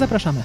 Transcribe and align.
Zapraszamy. 0.00 0.42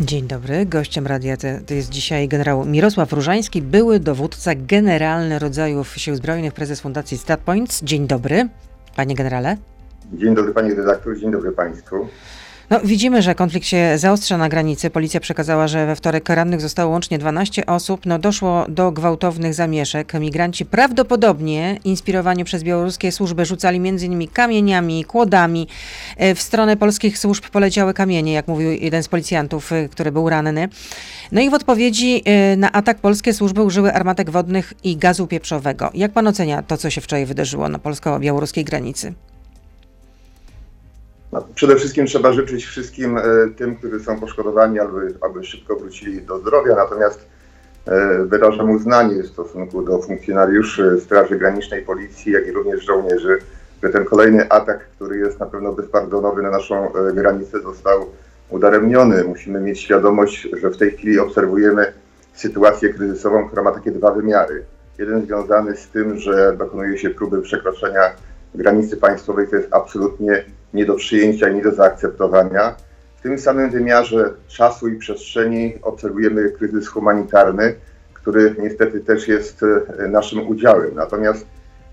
Dzień 0.00 0.26
dobry. 0.26 0.66
Gościem 0.66 1.06
radia 1.06 1.36
to 1.66 1.74
jest 1.74 1.90
dzisiaj 1.90 2.28
generał 2.28 2.64
Mirosław 2.64 3.12
Różański, 3.12 3.62
były 3.62 4.00
dowódca 4.00 4.50
generalny 4.54 5.38
rodzajów 5.38 5.94
Sił 5.96 6.16
Zbrojnych, 6.16 6.52
prezes 6.52 6.80
Fundacji 6.80 7.18
StatPoints. 7.18 7.82
Dzień 7.82 8.06
dobry, 8.06 8.48
panie 8.96 9.14
generale. 9.14 9.56
Dzień 10.12 10.34
dobry 10.34 10.52
pani 10.52 10.74
redaktor, 10.74 11.18
dzień 11.18 11.32
dobry 11.32 11.52
państwu. 11.52 12.08
No, 12.70 12.80
widzimy, 12.84 13.22
że 13.22 13.34
konflikt 13.34 13.66
się 13.66 13.98
zaostrza 13.98 14.38
na 14.38 14.48
granicy. 14.48 14.90
Policja 14.90 15.20
przekazała, 15.20 15.68
że 15.68 15.86
we 15.86 15.96
wtorek 15.96 16.28
rannych 16.28 16.60
zostało 16.60 16.90
łącznie 16.90 17.18
12 17.18 17.66
osób. 17.66 18.06
No, 18.06 18.18
doszło 18.18 18.64
do 18.68 18.92
gwałtownych 18.92 19.54
zamieszek. 19.54 20.12
Migranci 20.14 20.64
prawdopodobnie 20.64 21.78
inspirowani 21.84 22.44
przez 22.44 22.64
białoruskie 22.64 23.12
służby 23.12 23.44
rzucali 23.44 23.88
m.in. 23.88 24.28
kamieniami, 24.28 25.04
kłodami. 25.04 25.68
E, 26.16 26.34
w 26.34 26.42
stronę 26.42 26.76
polskich 26.76 27.18
służb 27.18 27.44
poleciały 27.52 27.94
kamienie, 27.94 28.32
jak 28.32 28.48
mówił 28.48 28.70
jeden 28.70 29.02
z 29.02 29.08
policjantów, 29.08 29.72
e, 29.72 29.88
który 29.88 30.12
był 30.12 30.28
ranny. 30.28 30.68
No 31.32 31.40
i 31.40 31.50
w 31.50 31.54
odpowiedzi 31.54 32.22
e, 32.24 32.56
na 32.56 32.72
atak 32.72 32.98
polskie 32.98 33.32
służby 33.32 33.62
użyły 33.62 33.94
armatek 33.94 34.30
wodnych 34.30 34.72
i 34.84 34.96
gazu 34.96 35.26
pieprzowego. 35.26 35.90
Jak 35.94 36.12
pan 36.12 36.26
ocenia 36.26 36.62
to, 36.62 36.76
co 36.76 36.90
się 36.90 37.00
wczoraj 37.00 37.26
wydarzyło 37.26 37.68
na 37.68 37.78
polsko-białoruskiej 37.78 38.64
granicy? 38.64 39.14
No, 41.36 41.46
przede 41.54 41.76
wszystkim 41.76 42.06
trzeba 42.06 42.32
życzyć 42.32 42.64
wszystkim 42.64 43.18
e, 43.18 43.22
tym, 43.56 43.76
którzy 43.76 44.00
są 44.00 44.20
poszkodowani, 44.20 44.78
aby, 44.78 45.14
aby 45.20 45.44
szybko 45.44 45.76
wrócili 45.76 46.22
do 46.22 46.38
zdrowia. 46.38 46.76
Natomiast 46.76 47.26
e, 47.86 48.24
wyrażam 48.24 48.70
uznanie 48.70 49.22
w 49.22 49.26
stosunku 49.26 49.82
do 49.82 50.02
funkcjonariuszy 50.02 51.00
Straży 51.00 51.38
Granicznej, 51.38 51.82
Policji, 51.82 52.32
jak 52.32 52.46
i 52.46 52.52
również 52.52 52.84
żołnierzy, 52.84 53.38
że 53.82 53.88
ten 53.88 54.04
kolejny 54.04 54.48
atak, 54.48 54.88
który 54.88 55.18
jest 55.18 55.40
na 55.40 55.46
pewno 55.46 55.72
bezpardonowy 55.72 56.42
na 56.42 56.50
naszą 56.50 56.94
e, 56.94 57.12
granicę, 57.12 57.60
został 57.60 58.06
udaremniony. 58.50 59.24
Musimy 59.24 59.60
mieć 59.60 59.80
świadomość, 59.80 60.48
że 60.60 60.70
w 60.70 60.76
tej 60.76 60.90
chwili 60.90 61.18
obserwujemy 61.18 61.92
sytuację 62.34 62.94
kryzysową, 62.94 63.46
która 63.46 63.62
ma 63.62 63.72
takie 63.72 63.90
dwa 63.90 64.10
wymiary. 64.10 64.64
Jeden 64.98 65.26
związany 65.26 65.76
z 65.76 65.88
tym, 65.88 66.18
że 66.18 66.56
dokonuje 66.58 66.98
się 66.98 67.10
próby 67.10 67.42
przekroczenia 67.42 68.00
granicy 68.54 68.96
państwowej, 68.96 69.48
to 69.48 69.56
jest 69.56 69.68
absolutnie 69.70 70.44
nie 70.74 70.86
do 70.86 70.94
przyjęcia 70.94 71.48
nie 71.48 71.62
do 71.62 71.74
zaakceptowania. 71.74 72.74
W 73.16 73.22
tym 73.22 73.38
samym 73.38 73.70
wymiarze 73.70 74.30
czasu 74.48 74.88
i 74.88 74.96
przestrzeni 74.96 75.74
obserwujemy 75.82 76.50
kryzys 76.50 76.88
humanitarny, 76.88 77.74
który 78.14 78.54
niestety 78.58 79.00
też 79.00 79.28
jest 79.28 79.62
e, 79.98 80.08
naszym 80.08 80.48
udziałem. 80.48 80.94
Natomiast 80.94 81.46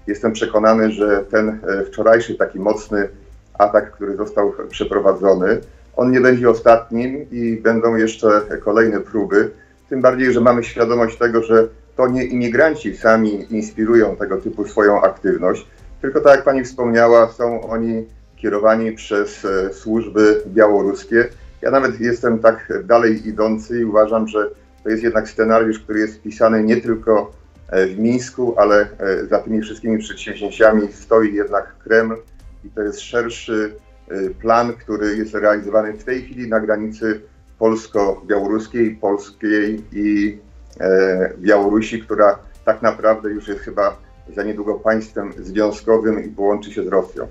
jestem 0.08 0.34
przekonany, 0.34 0.92
że 0.92 1.24
ten 1.32 1.50
e, 1.50 1.86
wczorajszy 1.86 2.36
taki 2.36 2.60
mocny 2.60 3.10
atak, 3.54 3.92
który 3.92 4.16
został 4.16 4.54
przeprowadzony, 4.70 5.62
on 5.96 6.12
nie 6.12 6.22
będzie 6.22 6.50
ostatnim 6.50 7.26
i 7.32 7.58
będą 7.58 7.96
jeszcze 7.96 8.42
kolejne 8.64 9.00
próby. 9.00 9.52
Tym 9.90 10.02
bardziej, 10.02 10.34
że 10.34 10.42
mamy 10.42 10.64
świadomość 10.64 11.18
tego, 11.18 11.44
że 11.44 11.68
to 11.96 12.08
nie 12.08 12.24
imigranci 12.24 12.98
sami 12.98 13.54
inspirują 13.54 14.16
tego 14.16 14.38
typu 14.38 14.68
swoją 14.68 15.02
aktywność, 15.02 15.68
tylko 16.02 16.22
tak 16.22 16.36
jak 16.36 16.46
pani 16.46 16.64
wspomniała, 16.64 17.32
są 17.32 17.62
oni 17.62 18.06
kierowani 18.44 18.92
przez 18.92 19.46
e, 19.46 19.74
służby 19.74 20.42
białoruskie. 20.48 21.28
Ja 21.62 21.72
nawet 21.72 22.02
jestem 22.02 22.40
tak 22.40 22.74
dalej 22.84 23.28
idący 23.28 23.80
i 23.80 23.86
uważam, 23.86 24.28
że 24.28 24.50
to 24.84 24.90
jest 24.90 25.04
jednak 25.04 25.30
scenariusz, 25.30 25.80
który 25.80 26.00
jest 26.00 26.16
wpisany 26.16 26.64
nie 26.64 26.78
tylko 26.82 27.32
e, 27.70 27.88
w 27.88 28.00
Mińsku, 28.00 28.56
ale 28.58 28.82
e, 28.82 29.26
za 29.26 29.40
tymi 29.40 29.62
wszystkimi 29.62 29.98
przedsięwzięciami 29.98 30.92
stoi 30.92 31.34
jednak 31.34 31.76
Kreml 31.78 32.16
i 32.66 32.70
to 32.70 32.82
jest 32.82 33.00
szerszy 33.00 33.76
plan, 34.42 34.74
który 34.74 35.18
jest 35.18 35.34
realizowany 35.34 35.94
w 35.94 36.04
tej 36.04 36.22
chwili 36.22 36.50
na 36.50 36.60
granicy 36.60 37.22
polsko-białoruskiej, 37.60 38.96
polskiej 38.96 39.84
i 39.92 40.38
Białorusi, 41.40 42.02
która 42.02 42.40
tak 42.66 42.82
naprawdę 42.82 43.30
już 43.30 43.48
jest 43.48 43.62
chyba 43.62 43.98
za 44.36 44.44
niedługo 44.44 44.74
państwem 44.74 45.34
związkowym 45.40 46.26
i 46.26 46.30
połączy 46.30 46.72
się 46.72 46.84
z 46.84 46.88
Rosją. 46.88 47.28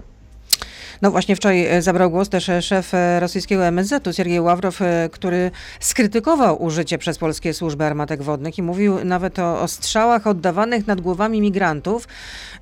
No 1.03 1.11
właśnie 1.11 1.37
wczoraj 1.37 1.67
e, 1.67 1.83
zabrał 1.83 2.11
głos 2.11 2.29
też 2.29 2.49
e, 2.49 2.63
szef 2.63 2.95
e, 2.95 3.21
rosyjskiego 3.21 3.65
MSZ-u, 3.65 4.13
Siergiej 4.13 4.41
Ławrow, 4.41 4.79
który 5.13 5.51
skrytykował 5.81 6.63
użycie 6.63 6.99
przez 6.99 7.19
polskie 7.19 7.55
służby 7.55 7.85
armatek 7.85 8.23
wodnych 8.23 8.59
i 8.59 8.63
mówił 8.63 9.05
nawet 9.05 9.39
o, 9.39 9.61
o 9.61 9.69
strzałach 9.69 10.27
oddawanych 10.27 10.87
nad 10.87 11.01
głowami 11.01 11.41
migrantów 11.41 12.09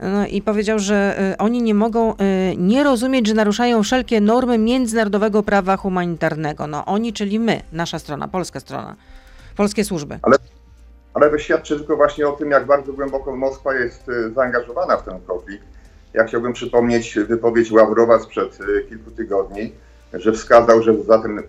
no 0.01 0.27
i 0.27 0.43
powiedział, 0.43 0.79
że 0.79 1.17
oni 1.39 1.63
nie 1.63 1.75
mogą 1.75 2.15
nie 2.57 2.85
rozumieć, 2.85 3.27
że 3.27 3.35
naruszają 3.35 3.83
wszelkie 3.83 4.21
normy 4.21 4.59
międzynarodowego 4.59 5.43
prawa 5.43 5.77
humanitarnego. 5.77 6.67
No 6.67 6.85
oni, 6.85 7.13
czyli 7.13 7.39
my, 7.39 7.63
nasza 7.73 7.99
strona, 7.99 8.29
polska 8.29 8.61
strona, 8.61 8.97
polskie 9.57 9.85
służby. 9.85 10.19
Ale, 10.23 10.37
ale 11.15 11.31
to 11.31 11.39
świadczy 11.39 11.77
tylko 11.77 11.97
właśnie 11.97 12.29
o 12.29 12.33
tym, 12.33 12.51
jak 12.51 12.67
bardzo 12.67 12.93
głęboko 12.93 13.37
Moskwa 13.37 13.75
jest 13.75 14.11
zaangażowana 14.35 14.97
w 14.97 15.05
ten 15.05 15.21
konflikt 15.21 15.80
ja 16.15 16.25
chciałbym 16.25 16.53
przypomnieć 16.53 17.19
wypowiedź 17.29 17.73
Ławrowa 17.73 18.19
sprzed 18.19 18.59
e, 18.61 18.83
kilku 18.89 19.11
tygodni, 19.11 19.73
że 20.13 20.33
wskazał, 20.33 20.83
że 20.83 21.03
za 21.03 21.19
ten 21.19 21.43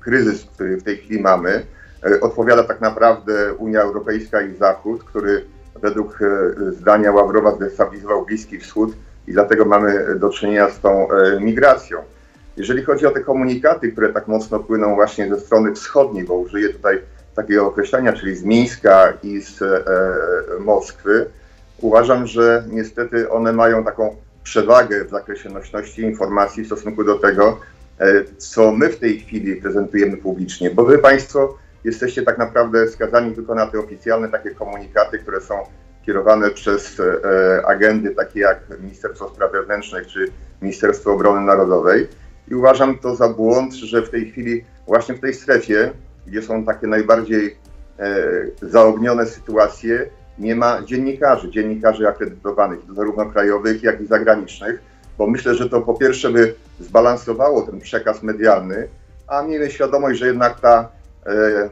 kryzys, 0.00 0.44
który 0.44 0.76
w 0.76 0.82
tej 0.82 0.96
chwili 0.96 1.20
mamy, 1.20 1.66
e, 2.06 2.20
odpowiada 2.20 2.64
tak 2.64 2.80
naprawdę 2.80 3.54
Unia 3.54 3.80
Europejska 3.80 4.42
i 4.42 4.56
Zachód, 4.56 5.04
który 5.04 5.44
według 5.82 6.18
e, 6.22 6.72
zdania 6.72 7.12
Ławrowa 7.12 7.54
zdestabilizował 7.54 8.26
Bliski 8.26 8.58
Wschód 8.58 8.92
i 9.26 9.32
dlatego 9.32 9.64
mamy 9.64 10.18
do 10.18 10.30
czynienia 10.30 10.70
z 10.70 10.80
tą 10.80 11.08
migracją. 11.40 11.98
Jeżeli 12.56 12.82
chodzi 12.82 13.06
o 13.06 13.10
te 13.10 13.20
komunikaty, 13.20 13.92
które 13.92 14.12
tak 14.12 14.28
mocno 14.28 14.60
płyną 14.60 14.94
właśnie 14.94 15.28
ze 15.28 15.40
strony 15.40 15.74
wschodniej, 15.74 16.24
bo 16.24 16.34
użyję 16.34 16.68
tutaj 16.68 17.00
takiego 17.34 17.66
określenia, 17.66 18.12
czyli 18.12 18.36
z 18.36 18.44
Mińska 18.44 19.12
i 19.22 19.40
z 19.40 19.62
Moskwy, 20.60 21.26
uważam, 21.84 22.26
że 22.26 22.64
niestety 22.70 23.30
one 23.30 23.52
mają 23.52 23.84
taką 23.84 24.16
przewagę 24.42 25.04
w 25.04 25.10
zakresie 25.10 25.50
nośności 25.50 26.02
informacji 26.02 26.62
w 26.62 26.66
stosunku 26.66 27.04
do 27.04 27.18
tego, 27.18 27.60
e, 27.98 28.24
co 28.38 28.72
my 28.72 28.88
w 28.88 28.98
tej 28.98 29.20
chwili 29.20 29.56
prezentujemy 29.56 30.16
publicznie, 30.16 30.70
bo 30.70 30.84
wy 30.84 30.98
Państwo 30.98 31.58
jesteście 31.84 32.22
tak 32.22 32.38
naprawdę 32.38 32.88
skazani 32.88 33.34
tylko 33.34 33.54
na 33.54 33.66
te 33.66 33.78
oficjalne 33.78 34.28
takie 34.28 34.50
komunikaty, 34.50 35.18
które 35.18 35.40
są 35.40 35.54
kierowane 36.06 36.50
przez 36.50 37.00
e, 37.00 37.66
agendy 37.66 38.10
takie 38.10 38.40
jak 38.40 38.60
Ministerstwo 38.80 39.28
Spraw 39.28 39.52
Wewnętrznych 39.52 40.06
czy 40.06 40.26
Ministerstwo 40.62 41.12
Obrony 41.12 41.46
Narodowej. 41.46 42.08
I 42.50 42.54
uważam 42.54 42.98
to 42.98 43.16
za 43.16 43.28
błąd, 43.28 43.74
że 43.74 44.02
w 44.02 44.10
tej 44.10 44.30
chwili, 44.30 44.64
właśnie 44.86 45.14
w 45.14 45.20
tej 45.20 45.34
strefie, 45.34 45.90
gdzie 46.26 46.42
są 46.42 46.64
takie 46.64 46.86
najbardziej 46.86 47.56
e, 47.98 48.16
zaognione 48.62 49.26
sytuacje, 49.26 50.10
nie 50.38 50.56
ma 50.56 50.82
dziennikarzy, 50.82 51.50
dziennikarzy 51.50 52.08
akredytowanych, 52.08 52.78
zarówno 52.96 53.26
krajowych, 53.26 53.82
jak 53.82 54.00
i 54.00 54.06
zagranicznych, 54.06 54.82
bo 55.18 55.26
myślę, 55.26 55.54
że 55.54 55.68
to 55.68 55.80
po 55.80 55.94
pierwsze 55.94 56.30
by 56.30 56.54
zbalansowało 56.80 57.62
ten 57.62 57.80
przekaz 57.80 58.22
medialny, 58.22 58.88
a 59.26 59.42
miejmy 59.42 59.70
świadomość, 59.70 60.18
że 60.18 60.26
jednak 60.26 60.60
ta 60.60 60.88
e, 61.26 61.68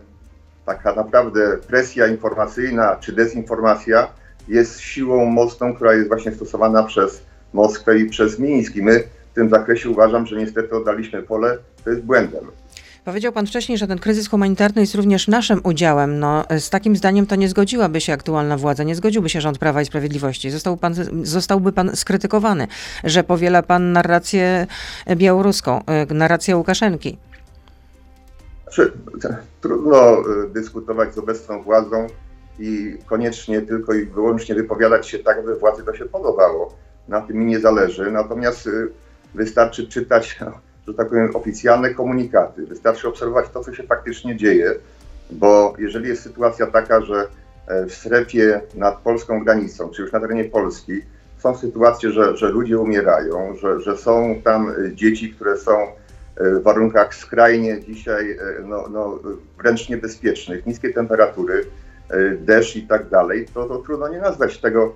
taka 0.66 0.94
naprawdę 0.94 1.58
presja 1.66 2.06
informacyjna 2.06 2.96
czy 2.96 3.12
dezinformacja 3.12 4.08
jest 4.48 4.80
siłą 4.80 5.24
mocną, 5.24 5.74
która 5.74 5.94
jest 5.94 6.08
właśnie 6.08 6.32
stosowana 6.32 6.82
przez 6.82 7.22
Moskwę 7.52 7.98
i 7.98 8.10
przez 8.10 8.38
Mińsk. 8.38 8.76
I 8.76 8.82
my 8.82 9.04
w 9.32 9.34
tym 9.34 9.50
zakresie 9.50 9.90
uważam, 9.90 10.26
że 10.26 10.36
niestety 10.36 10.76
oddaliśmy 10.76 11.22
pole, 11.22 11.58
to 11.84 11.90
jest 11.90 12.02
błędem. 12.02 12.44
Powiedział 13.04 13.32
pan 13.32 13.46
wcześniej, 13.46 13.78
że 13.78 13.86
ten 13.86 13.98
kryzys 13.98 14.28
humanitarny 14.28 14.80
jest 14.80 14.94
również 14.94 15.28
naszym 15.28 15.60
udziałem. 15.64 16.18
No, 16.18 16.44
z 16.58 16.70
takim 16.70 16.96
zdaniem 16.96 17.26
to 17.26 17.36
nie 17.36 17.48
zgodziłaby 17.48 18.00
się 18.00 18.12
aktualna 18.12 18.56
władza, 18.56 18.82
nie 18.82 18.94
zgodziłby 18.94 19.28
się 19.28 19.40
rząd 19.40 19.58
Prawa 19.58 19.82
i 19.82 19.84
Sprawiedliwości. 19.84 20.50
Został 20.50 20.76
pan, 20.76 20.94
zostałby 21.22 21.72
pan 21.72 21.96
skrytykowany, 21.96 22.68
że 23.04 23.24
powiela 23.24 23.62
pan 23.62 23.92
narrację 23.92 24.66
białoruską, 25.16 25.80
e, 25.86 26.14
narrację 26.14 26.56
Łukaszenki. 26.56 27.18
Znaczy, 28.62 28.92
trudno 29.60 30.18
e, 30.18 30.22
dyskutować 30.54 31.14
z 31.14 31.18
obecną 31.18 31.62
władzą 31.62 32.06
i 32.58 32.98
koniecznie 33.06 33.62
tylko 33.62 33.94
i 33.94 34.06
wyłącznie 34.06 34.54
wypowiadać 34.54 35.08
się 35.08 35.18
tak, 35.18 35.44
by 35.44 35.56
władzy 35.56 35.84
to 35.84 35.94
się 35.94 36.04
podobało. 36.04 36.76
Na 37.08 37.20
tym 37.20 37.36
mi 37.36 37.46
nie 37.46 37.60
zależy. 37.60 38.10
Natomiast 38.10 38.66
e, 38.66 38.70
wystarczy 39.34 39.88
czytać 39.88 40.38
że 40.88 40.94
tak 40.94 41.08
powiem, 41.08 41.36
oficjalne 41.36 41.94
komunikaty. 41.94 42.66
Wystarczy 42.66 43.08
obserwować 43.08 43.46
to, 43.48 43.64
co 43.64 43.74
się 43.74 43.82
faktycznie 43.82 44.36
dzieje, 44.36 44.74
bo 45.30 45.74
jeżeli 45.78 46.08
jest 46.08 46.22
sytuacja 46.22 46.66
taka, 46.66 47.00
że 47.00 47.26
e, 47.66 47.86
w 47.86 47.94
strefie 47.94 48.60
nad 48.74 48.98
polską 48.98 49.44
granicą, 49.44 49.90
czy 49.90 50.02
już 50.02 50.12
na 50.12 50.20
terenie 50.20 50.44
Polski, 50.44 51.02
są 51.38 51.56
sytuacje, 51.56 52.10
że, 52.10 52.36
że 52.36 52.48
ludzie 52.48 52.78
umierają, 52.78 53.56
że, 53.56 53.80
że 53.80 53.96
są 53.96 54.40
tam 54.44 54.70
e, 54.70 54.94
dzieci, 54.94 55.34
które 55.34 55.58
są 55.58 55.72
e, 55.80 55.90
w 56.36 56.62
warunkach 56.62 57.14
skrajnie 57.14 57.80
dzisiaj 57.80 58.38
no, 58.64 58.88
no, 58.88 59.18
wręcz 59.58 59.88
niebezpiecznych, 59.88 60.66
niskie 60.66 60.92
temperatury, 60.92 61.64
deszcz 62.38 62.76
i 62.76 62.86
tak 62.86 63.08
dalej, 63.08 63.46
to, 63.54 63.64
to 63.64 63.78
trudno 63.78 64.08
nie 64.08 64.18
nazwać 64.18 64.58
tego 64.58 64.94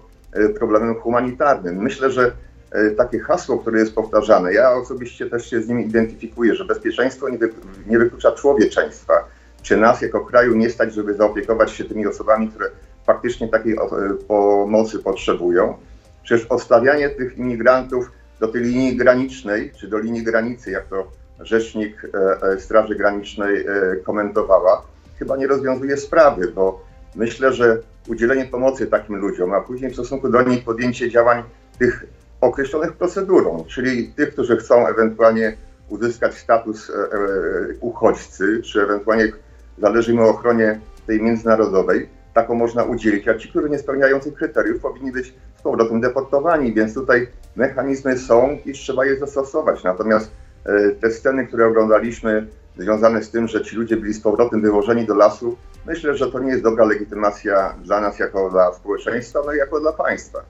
problemem 0.58 0.94
humanitarnym. 0.94 1.76
Myślę, 1.76 2.10
że 2.10 2.32
takie 2.96 3.20
hasło, 3.20 3.58
które 3.58 3.80
jest 3.80 3.94
powtarzane. 3.94 4.52
Ja 4.52 4.72
osobiście 4.72 5.30
też 5.30 5.50
się 5.50 5.62
z 5.62 5.68
nim 5.68 5.80
identyfikuję, 5.80 6.54
że 6.54 6.64
bezpieczeństwo 6.64 7.28
nie, 7.28 7.38
wy, 7.38 7.50
nie 7.86 7.98
wyklucza 7.98 8.32
człowieczeństwa. 8.32 9.14
Czy 9.62 9.76
nas 9.76 10.02
jako 10.02 10.24
kraju 10.24 10.56
nie 10.56 10.70
stać, 10.70 10.94
żeby 10.94 11.14
zaopiekować 11.14 11.70
się 11.70 11.84
tymi 11.84 12.06
osobami, 12.06 12.48
które 12.48 12.70
faktycznie 13.06 13.48
takiej 13.48 13.72
e, 13.72 13.78
pomocy 14.28 14.98
potrzebują? 14.98 15.74
Przecież 16.22 16.46
odstawianie 16.46 17.08
tych 17.08 17.38
imigrantów 17.38 18.10
do 18.40 18.48
tej 18.48 18.62
linii 18.62 18.96
granicznej, 18.96 19.72
czy 19.76 19.88
do 19.88 19.98
linii 19.98 20.22
granicy, 20.22 20.70
jak 20.70 20.86
to 20.86 21.10
rzecznik 21.40 22.02
e, 22.04 22.42
e, 22.42 22.60
Straży 22.60 22.94
Granicznej 22.94 23.66
e, 23.66 23.96
komentowała, 23.96 24.82
chyba 25.18 25.36
nie 25.36 25.46
rozwiązuje 25.46 25.96
sprawy, 25.96 26.52
bo 26.54 26.84
myślę, 27.14 27.52
że 27.52 27.78
udzielenie 28.08 28.44
pomocy 28.44 28.86
takim 28.86 29.16
ludziom, 29.16 29.52
a 29.52 29.60
później 29.60 29.90
w 29.90 29.94
stosunku 29.94 30.28
do 30.28 30.42
nich 30.42 30.64
podjęcie 30.64 31.10
działań 31.10 31.42
tych 31.78 32.06
określonych 32.40 32.92
procedurą, 32.92 33.64
czyli 33.68 34.08
tych, 34.08 34.32
którzy 34.32 34.56
chcą 34.56 34.86
ewentualnie 34.86 35.56
uzyskać 35.88 36.34
status 36.34 36.90
e, 36.90 36.94
e, 36.94 37.08
uchodźcy, 37.80 38.62
czy 38.62 38.82
ewentualnie 38.82 39.32
zależy 39.78 40.12
im 40.12 40.20
o 40.20 40.28
ochronie 40.28 40.80
tej 41.06 41.22
międzynarodowej, 41.22 42.08
taką 42.34 42.54
można 42.54 42.84
udzielić, 42.84 43.28
a 43.28 43.34
ci, 43.34 43.48
którzy 43.48 43.70
nie 43.70 43.78
spełniają 43.78 44.20
tych 44.20 44.34
kryteriów, 44.34 44.80
powinni 44.82 45.12
być 45.12 45.34
z 45.58 45.62
powrotem 45.62 46.00
deportowani, 46.00 46.74
więc 46.74 46.94
tutaj 46.94 47.28
mechanizmy 47.56 48.18
są 48.18 48.58
i 48.64 48.72
trzeba 48.72 49.06
je 49.06 49.18
zastosować. 49.18 49.84
Natomiast 49.84 50.30
e, 50.64 50.90
te 50.90 51.10
sceny, 51.10 51.46
które 51.46 51.66
oglądaliśmy, 51.66 52.46
związane 52.78 53.22
z 53.22 53.30
tym, 53.30 53.48
że 53.48 53.62
ci 53.62 53.76
ludzie 53.76 53.96
byli 53.96 54.14
z 54.14 54.20
powrotem 54.20 54.62
wywożeni 54.62 55.06
do 55.06 55.14
lasu, 55.14 55.56
myślę, 55.86 56.14
że 56.14 56.32
to 56.32 56.38
nie 56.38 56.50
jest 56.50 56.62
dobra 56.62 56.84
legitymacja 56.84 57.74
dla 57.84 58.00
nas 58.00 58.18
jako 58.18 58.50
dla 58.50 58.72
społeczeństwa, 58.72 59.40
no 59.46 59.54
i 59.54 59.56
jako 59.56 59.80
dla 59.80 59.92
państwa. 59.92 60.44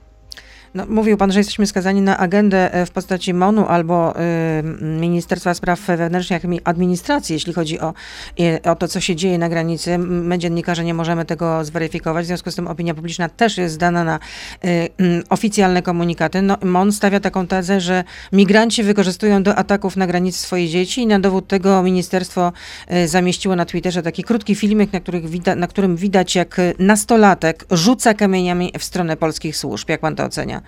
No, 0.73 0.85
mówił 0.89 1.17
pan, 1.17 1.31
że 1.31 1.39
jesteśmy 1.39 1.67
skazani 1.67 2.01
na 2.01 2.17
agendę 2.17 2.73
e, 2.73 2.85
w 2.85 2.91
postaci 2.91 3.33
MONU 3.33 3.65
albo 3.67 4.13
y, 4.19 4.63
Ministerstwa 4.83 5.53
Spraw 5.53 5.79
Wewnętrznych 5.79 6.43
i 6.43 6.59
Administracji, 6.63 7.33
jeśli 7.33 7.53
chodzi 7.53 7.79
o, 7.79 7.93
y, 8.39 8.61
o 8.71 8.75
to, 8.75 8.87
co 8.87 8.99
się 8.99 9.15
dzieje 9.15 9.37
na 9.37 9.49
granicy. 9.49 9.97
My, 9.97 10.37
dziennikarze, 10.39 10.83
nie 10.83 10.93
możemy 10.93 11.25
tego 11.25 11.65
zweryfikować, 11.65 12.23
w 12.25 12.27
związku 12.27 12.51
z 12.51 12.55
tym 12.55 12.67
opinia 12.67 12.93
publiczna 12.93 13.29
też 13.29 13.57
jest 13.57 13.75
zdana 13.75 14.03
na 14.03 14.19
y, 14.65 14.89
oficjalne 15.29 15.81
komunikaty. 15.81 16.41
No, 16.41 16.57
MON 16.63 16.91
stawia 16.91 17.19
taką 17.19 17.47
tezę, 17.47 17.81
że 17.81 18.03
migranci 18.33 18.83
wykorzystują 18.83 19.43
do 19.43 19.55
ataków 19.55 19.97
na 19.97 20.07
granicy 20.07 20.39
swoje 20.39 20.69
dzieci 20.69 21.01
i 21.01 21.07
na 21.07 21.19
dowód 21.19 21.47
tego 21.47 21.83
ministerstwo 21.83 22.53
y, 22.91 23.07
zamieściło 23.07 23.55
na 23.55 23.65
Twitterze 23.65 24.03
taki 24.03 24.23
krótki 24.23 24.55
filmik, 24.55 24.93
na, 24.93 24.99
wida- 24.99 25.57
na 25.57 25.67
którym 25.67 25.95
widać, 25.95 26.35
jak 26.35 26.59
y, 26.59 26.73
nastolatek 26.79 27.65
rzuca 27.71 28.13
kamieniami 28.13 28.71
w 28.79 28.83
stronę 28.83 29.17
polskich 29.17 29.57
służb. 29.57 29.89
Jak 29.89 30.01
pan 30.01 30.15
to 30.15 30.23
ocenia? 30.25 30.61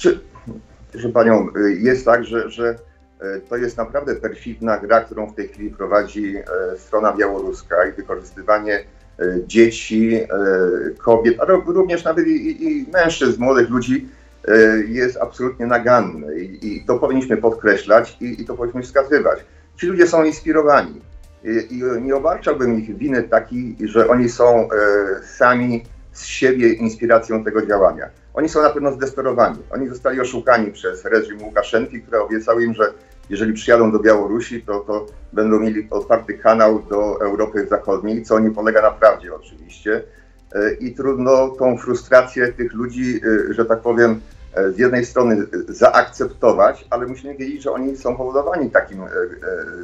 Czy, 0.00 0.20
proszę 0.92 1.08
Panią, 1.08 1.48
y, 1.56 1.74
jest 1.74 2.04
tak, 2.04 2.24
że, 2.24 2.50
że 2.50 2.74
y, 3.22 3.40
to 3.48 3.56
jest 3.56 3.76
naprawdę 3.76 4.14
perfidna 4.16 4.78
gra, 4.78 5.00
którą 5.00 5.26
w 5.26 5.34
tej 5.34 5.48
chwili 5.48 5.70
prowadzi 5.70 6.36
y, 6.36 6.42
strona 6.78 7.12
białoruska 7.12 7.86
i 7.88 7.92
wykorzystywanie 7.92 8.84
dzieci, 9.46 10.20
kobiet, 10.98 11.40
a 11.40 11.44
ro- 11.44 11.62
również 11.66 12.04
nawet 12.04 12.26
i, 12.26 12.64
i- 12.66 12.86
mężczyzn, 12.92 13.42
młodych 13.42 13.70
ludzi 13.70 14.08
jest 14.88 15.16
absolutnie 15.16 15.66
naganne 15.66 16.38
i, 16.38 16.76
i 16.76 16.84
to 16.84 16.98
powinniśmy 16.98 17.36
podkreślać 17.36 18.16
i, 18.20 18.42
i 18.42 18.44
to 18.44 18.54
powinniśmy 18.54 18.82
wskazywać. 18.82 19.44
Ci 19.76 19.86
ludzie 19.86 20.06
są 20.06 20.24
inspirowani 20.24 21.00
i, 21.44 21.82
nie 22.02 22.16
obarczałbym 22.16 22.78
ich 22.78 22.96
winy 22.96 23.22
takiej, 23.22 23.76
że 23.84 24.08
oni 24.08 24.28
są 24.28 24.68
sami 25.36 25.84
z 26.12 26.24
siebie 26.24 26.72
inspiracją 26.72 27.44
tego 27.44 27.66
działania. 27.66 28.06
Oni 28.34 28.48
są 28.48 28.62
na 28.62 28.70
pewno 28.70 28.92
zdesperowani. 28.92 29.58
Oni 29.70 29.88
zostali 29.88 30.20
oszukani 30.20 30.72
przez 30.72 31.04
reżim 31.04 31.42
Łukaszenki, 31.42 32.02
który 32.02 32.20
obiecał 32.20 32.60
im, 32.60 32.74
że 32.74 32.92
jeżeli 33.30 33.52
przyjadą 33.52 33.92
do 33.92 33.98
Białorusi, 33.98 34.62
to, 34.62 34.80
to 34.80 35.06
będą 35.32 35.60
mieli 35.60 35.88
otwarty 35.90 36.34
kanał 36.34 36.82
do 36.82 37.20
Europy 37.20 37.66
Zachodniej, 37.66 38.22
co 38.22 38.38
nie 38.38 38.50
polega 38.50 38.82
na 38.82 38.90
prawdzie 38.90 39.34
oczywiście. 39.34 40.02
E, 40.52 40.72
I 40.72 40.94
trudno 40.94 41.48
tą 41.48 41.76
frustrację 41.76 42.52
tych 42.52 42.72
ludzi, 42.72 43.20
e, 43.50 43.54
że 43.54 43.64
tak 43.64 43.80
powiem, 43.80 44.20
e, 44.54 44.70
z 44.70 44.78
jednej 44.78 45.06
strony 45.06 45.46
zaakceptować, 45.68 46.86
ale 46.90 47.06
musimy 47.06 47.34
wiedzieć, 47.34 47.62
że 47.62 47.72
oni 47.72 47.96
są 47.96 48.16
powodowani 48.16 48.70
takim 48.70 49.02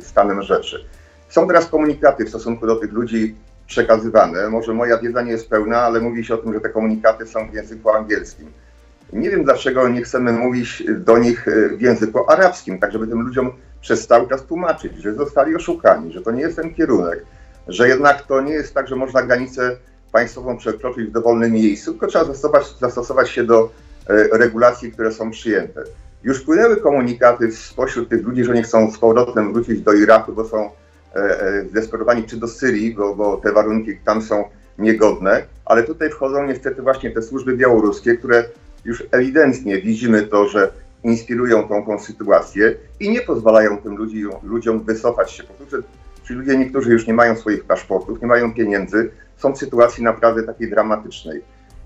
stanem 0.00 0.42
rzeczy. 0.42 0.84
Są 1.28 1.46
teraz 1.46 1.66
komunikaty 1.66 2.24
w 2.24 2.28
stosunku 2.28 2.66
do 2.66 2.76
tych 2.76 2.92
ludzi 2.92 3.36
przekazywane. 3.66 4.48
Może 4.48 4.74
moja 4.74 4.98
wiedza 4.98 5.22
nie 5.22 5.32
jest 5.32 5.50
pełna, 5.50 5.78
ale 5.78 6.00
mówi 6.00 6.24
się 6.24 6.34
o 6.34 6.38
tym, 6.38 6.52
że 6.52 6.60
te 6.60 6.68
komunikaty 6.68 7.26
są 7.26 7.50
w 7.50 7.54
języku 7.54 7.90
angielskim. 7.90 8.46
Nie 9.12 9.30
wiem, 9.30 9.44
dlaczego 9.44 9.88
nie 9.88 10.02
chcemy 10.02 10.32
mówić 10.32 10.84
do 10.98 11.18
nich 11.18 11.48
e, 11.48 11.68
w 11.68 11.80
języku 11.80 12.30
arabskim, 12.30 12.78
tak 12.78 12.92
żeby 12.92 13.06
tym 13.06 13.20
ludziom 13.20 13.52
przez 13.80 14.06
cały 14.06 14.28
czas 14.28 14.42
tłumaczyć, 14.42 14.96
że 14.96 15.14
zostali 15.14 15.56
oszukani, 15.56 16.12
że 16.12 16.22
to 16.22 16.30
nie 16.30 16.40
jest 16.40 16.56
ten 16.56 16.74
kierunek, 16.74 17.24
że 17.68 17.88
jednak 17.88 18.22
to 18.22 18.40
nie 18.40 18.52
jest 18.52 18.74
tak, 18.74 18.88
że 18.88 18.96
można 18.96 19.22
granicę 19.22 19.76
państwową 20.12 20.56
przekroczyć 20.56 21.08
w 21.08 21.12
dowolnym 21.12 21.52
miejscu, 21.52 21.90
tylko 21.90 22.06
trzeba 22.06 22.24
zastosować, 22.24 22.78
zastosować 22.80 23.30
się 23.30 23.44
do 23.44 23.70
e, 24.08 24.38
regulacji, 24.38 24.92
które 24.92 25.12
są 25.12 25.30
przyjęte. 25.30 25.82
Już 26.22 26.40
płynęły 26.40 26.76
komunikaty 26.76 27.52
spośród 27.52 28.08
tych 28.08 28.24
ludzi, 28.24 28.44
że 28.44 28.54
nie 28.54 28.62
chcą 28.62 28.90
z 28.90 28.98
powrotem 28.98 29.52
wrócić 29.52 29.80
do 29.80 29.92
Iraku, 29.92 30.32
bo 30.32 30.44
są 30.44 30.70
zdesperowani, 31.70 32.24
czy 32.24 32.36
do 32.36 32.48
Syrii, 32.48 32.94
bo, 32.94 33.14
bo 33.14 33.36
te 33.36 33.52
warunki 33.52 33.96
tam 34.04 34.22
są 34.22 34.44
niegodne, 34.78 35.42
ale 35.64 35.82
tutaj 35.82 36.10
wchodzą 36.10 36.46
niestety 36.46 36.82
właśnie 36.82 37.10
te 37.10 37.22
służby 37.22 37.56
białoruskie, 37.56 38.16
które 38.16 38.44
już 38.84 39.04
ewidentnie 39.10 39.82
widzimy 39.82 40.22
to, 40.22 40.48
że 40.48 40.72
inspirują 41.04 41.68
tą, 41.68 41.86
tą 41.86 41.98
sytuację 41.98 42.74
i 43.00 43.10
nie 43.10 43.20
pozwalają 43.20 43.78
tym 43.78 43.96
ludzi, 43.96 44.24
ludziom 44.42 44.80
wycofać 44.80 45.30
się. 45.30 45.44
Po 45.44 45.54
prostu, 45.54 45.76
ci 46.24 46.34
ludzie 46.34 46.58
niektórzy 46.58 46.92
już 46.92 47.06
nie 47.06 47.14
mają 47.14 47.36
swoich 47.36 47.64
paszportów, 47.64 48.20
nie 48.20 48.26
mają 48.26 48.54
pieniędzy, 48.54 49.10
są 49.36 49.52
w 49.52 49.58
sytuacji 49.58 50.04
naprawdę 50.04 50.42
takiej 50.42 50.70
dramatycznej. 50.70 51.42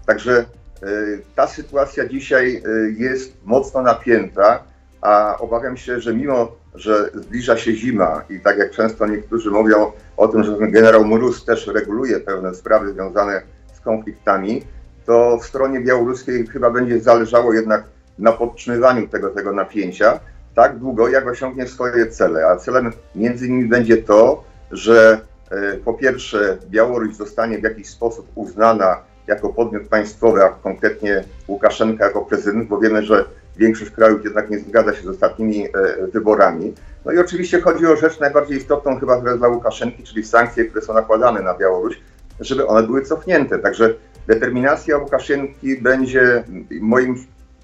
Także 0.06 0.44
y, 0.82 1.22
ta 1.34 1.46
sytuacja 1.46 2.08
dzisiaj 2.08 2.62
jest 2.96 3.36
mocno 3.44 3.82
napięta, 3.82 4.62
a 5.00 5.38
obawiam 5.38 5.76
się, 5.76 6.00
że 6.00 6.14
mimo, 6.14 6.56
że 6.74 7.10
zbliża 7.14 7.56
się 7.56 7.74
zima 7.74 8.22
i 8.30 8.40
tak 8.40 8.58
jak 8.58 8.70
często 8.70 9.06
niektórzy 9.06 9.50
mówią 9.50 9.92
o 10.16 10.28
tym, 10.28 10.44
że 10.44 10.56
generał 10.58 11.04
Mróz 11.04 11.44
też 11.44 11.66
reguluje 11.66 12.20
pewne 12.20 12.54
sprawy 12.54 12.92
związane 12.92 13.42
z 13.74 13.80
konfliktami, 13.80 14.62
to 15.06 15.38
w 15.38 15.46
stronie 15.46 15.80
białoruskiej 15.80 16.46
chyba 16.46 16.70
będzie 16.70 17.00
zależało 17.00 17.52
jednak 17.52 17.84
na 18.18 18.32
podtrzymywaniu 18.32 19.08
tego, 19.08 19.30
tego 19.30 19.52
napięcia 19.52 20.20
tak 20.54 20.78
długo, 20.78 21.08
jak 21.08 21.26
osiągnie 21.26 21.66
swoje 21.66 22.06
cele. 22.06 22.46
A 22.46 22.56
celem 22.56 22.92
między 23.14 23.46
innymi 23.46 23.68
będzie 23.68 23.96
to, 23.96 24.44
że 24.70 25.20
e, 25.50 25.76
po 25.76 25.94
pierwsze 25.94 26.58
Białoruś 26.70 27.16
zostanie 27.16 27.58
w 27.58 27.62
jakiś 27.62 27.88
sposób 27.88 28.26
uznana 28.34 28.96
jako 29.26 29.48
podmiot 29.48 29.88
państwowy, 29.88 30.44
a 30.44 30.48
konkretnie 30.48 31.24
Łukaszenka 31.48 32.04
jako 32.04 32.20
prezydent, 32.20 32.68
bo 32.68 32.78
wiemy, 32.78 33.02
że 33.02 33.24
większość 33.60 33.90
krajów 33.90 34.24
jednak 34.24 34.50
nie 34.50 34.58
zgadza 34.58 34.94
się 34.94 35.02
z 35.02 35.06
ostatnimi 35.06 35.64
e, 35.64 35.70
wyborami. 36.06 36.74
No 37.04 37.12
i 37.12 37.18
oczywiście 37.18 37.60
chodzi 37.60 37.86
o 37.86 37.96
rzecz 37.96 38.20
najbardziej 38.20 38.58
istotną 38.58 39.00
chyba 39.00 39.20
dla 39.20 39.48
Łukaszenki, 39.48 40.02
czyli 40.02 40.24
sankcje, 40.24 40.64
które 40.64 40.82
są 40.82 40.94
nakładane 40.94 41.42
na 41.42 41.54
Białoruś, 41.54 42.00
żeby 42.40 42.66
one 42.66 42.86
były 42.86 43.02
cofnięte. 43.02 43.58
Także 43.58 43.94
determinacja 44.26 44.98
Łukaszenki 44.98 45.76
będzie 45.76 46.44
w 46.70 46.80
moim 46.80 47.16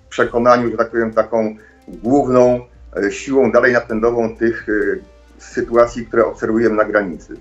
przekonaniu, 0.08 0.70
że 0.70 0.76
tak 0.76 0.90
powiem, 0.90 1.12
taką 1.12 1.56
główną 1.88 2.60
e, 2.96 3.12
siłą 3.12 3.52
dalej 3.52 3.72
napędową 3.72 4.36
tych 4.36 4.66
e, 4.68 4.72
sytuacji, 5.38 6.06
które 6.06 6.26
obserwujemy 6.26 6.76
na 6.76 6.84
granicy. 6.84 7.36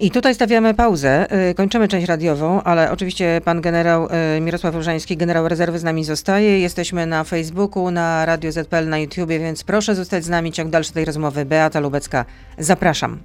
I 0.00 0.10
tutaj 0.10 0.34
stawiamy 0.34 0.74
pauzę. 0.74 1.26
Y, 1.50 1.54
Kończymy 1.54 1.88
część 1.88 2.06
radiową, 2.06 2.62
ale 2.62 2.90
oczywiście 2.90 3.40
pan 3.44 3.60
generał 3.60 4.08
y, 4.36 4.40
Mirosław 4.40 4.74
Różański, 4.74 5.16
generał 5.16 5.48
rezerwy 5.48 5.78
z 5.78 5.84
nami 5.84 6.04
zostaje. 6.04 6.60
Jesteśmy 6.60 7.06
na 7.06 7.24
Facebooku, 7.24 7.90
na 7.90 8.26
Radio 8.26 8.52
ZPL, 8.52 8.88
na 8.88 8.98
YouTubie, 8.98 9.38
więc 9.38 9.64
proszę 9.64 9.94
zostać 9.94 10.24
z 10.24 10.28
nami. 10.28 10.52
Ciąg 10.52 10.70
dalszy 10.70 10.92
tej 10.92 11.04
rozmowy. 11.04 11.44
Beata 11.44 11.80
Lubecka. 11.80 12.24
Zapraszam. 12.58 13.18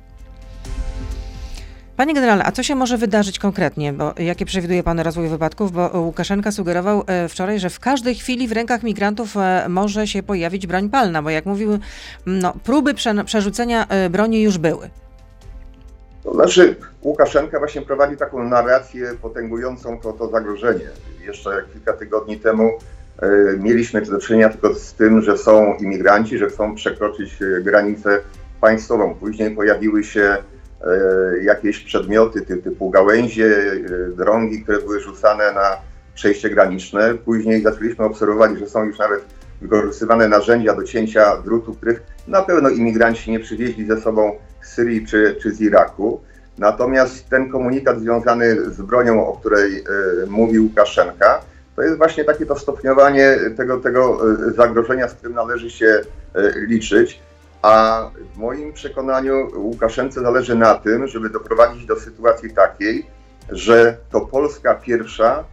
Panie 1.97 2.13
generale, 2.13 2.43
a 2.43 2.51
co 2.51 2.63
się 2.63 2.75
może 2.75 2.97
wydarzyć 2.97 3.39
konkretnie? 3.39 3.93
Bo 3.93 4.13
jakie 4.17 4.45
przewiduje 4.45 4.83
pan 4.83 4.99
rozwój 4.99 5.27
wypadków? 5.27 5.71
Bo 5.71 6.01
Łukaszenka 6.01 6.51
sugerował 6.51 7.03
e, 7.07 7.29
wczoraj, 7.29 7.59
że 7.59 7.69
w 7.69 7.79
każdej 7.79 8.15
chwili 8.15 8.47
w 8.47 8.51
rękach 8.51 8.83
migrantów 8.83 9.35
może 9.69 10.07
się 10.07 10.23
pojawić 10.23 10.67
broń 10.67 10.89
palna, 10.89 11.21
bo 11.21 11.29
jak 11.29 11.45
mówił, 11.45 11.79
no, 12.25 12.53
próby 12.63 12.93
prze, 12.93 13.23
przerzucenia 13.23 13.87
broni 14.09 14.41
już 14.41 14.57
były. 14.57 14.89
To 16.25 16.33
znaczy, 16.33 16.75
Łukaszenka 17.01 17.59
właśnie 17.59 17.81
prowadzi 17.81 18.17
taką 18.17 18.43
narrację 18.43 19.13
potęgującą 19.21 19.99
to, 19.99 20.13
to 20.13 20.29
zagrożenie. 20.29 20.87
Jeszcze 21.25 21.63
kilka 21.73 21.93
tygodni 21.93 22.39
temu 22.39 22.71
e, 23.21 23.27
mieliśmy 23.59 24.01
do 24.01 24.17
czynienia 24.17 24.49
tylko 24.49 24.73
z 24.75 24.93
tym, 24.93 25.21
że 25.21 25.37
są 25.37 25.75
imigranci, 25.75 26.37
że 26.37 26.47
chcą 26.47 26.75
przekroczyć 26.75 27.41
e, 27.41 27.61
granicę 27.61 28.19
państwową. 28.61 29.15
Później 29.15 29.51
pojawiły 29.51 30.03
się 30.03 30.21
e, 30.21 31.43
jakieś 31.43 31.79
przedmioty 31.79 32.41
ty, 32.41 32.57
typu 32.57 32.89
gałęzie, 32.89 33.55
drągi, 34.17 34.63
które 34.63 34.79
były 34.79 34.99
rzucane 34.99 35.53
na 35.53 35.77
przejście 36.15 36.49
graniczne. 36.49 37.13
Później 37.13 37.61
zaczęliśmy 37.61 38.05
obserwować, 38.05 38.59
że 38.59 38.67
są 38.67 38.85
już 38.85 38.99
nawet 38.99 39.25
wykorzystywane 39.61 40.27
narzędzia 40.27 40.75
do 40.75 40.83
cięcia 40.83 41.37
drutu, 41.37 41.73
których 41.73 42.03
na 42.27 42.41
pewno 42.41 42.69
imigranci 42.69 43.31
nie 43.31 43.39
przywieźli 43.39 43.85
ze 43.85 44.01
sobą 44.01 44.31
Syrii 44.75 45.07
czy, 45.07 45.35
czy 45.41 45.51
z 45.51 45.61
Iraku. 45.61 46.21
Natomiast 46.57 47.29
ten 47.29 47.51
komunikat 47.51 47.99
związany 47.99 48.71
z 48.71 48.81
bronią, 48.81 49.27
o 49.27 49.37
której 49.37 49.79
y, 49.79 49.83
mówi 50.27 50.59
Łukaszenka, 50.59 51.41
to 51.75 51.81
jest 51.81 51.97
właśnie 51.97 52.23
takie 52.23 52.45
to 52.45 52.59
stopniowanie 52.59 53.37
tego, 53.57 53.77
tego 53.77 54.31
y, 54.47 54.53
zagrożenia, 54.53 55.07
z 55.07 55.13
którym 55.13 55.35
należy 55.35 55.69
się 55.69 55.85
y, 55.85 56.01
liczyć. 56.67 57.19
A 57.61 58.09
w 58.33 58.37
moim 58.37 58.73
przekonaniu 58.73 59.47
Łukaszence 59.55 60.21
zależy 60.21 60.55
na 60.55 60.75
tym, 60.75 61.07
żeby 61.07 61.29
doprowadzić 61.29 61.85
do 61.85 61.99
sytuacji 61.99 62.53
takiej, 62.53 63.05
że 63.49 63.97
to 64.11 64.21
Polska 64.21 64.75
pierwsza 64.75 65.43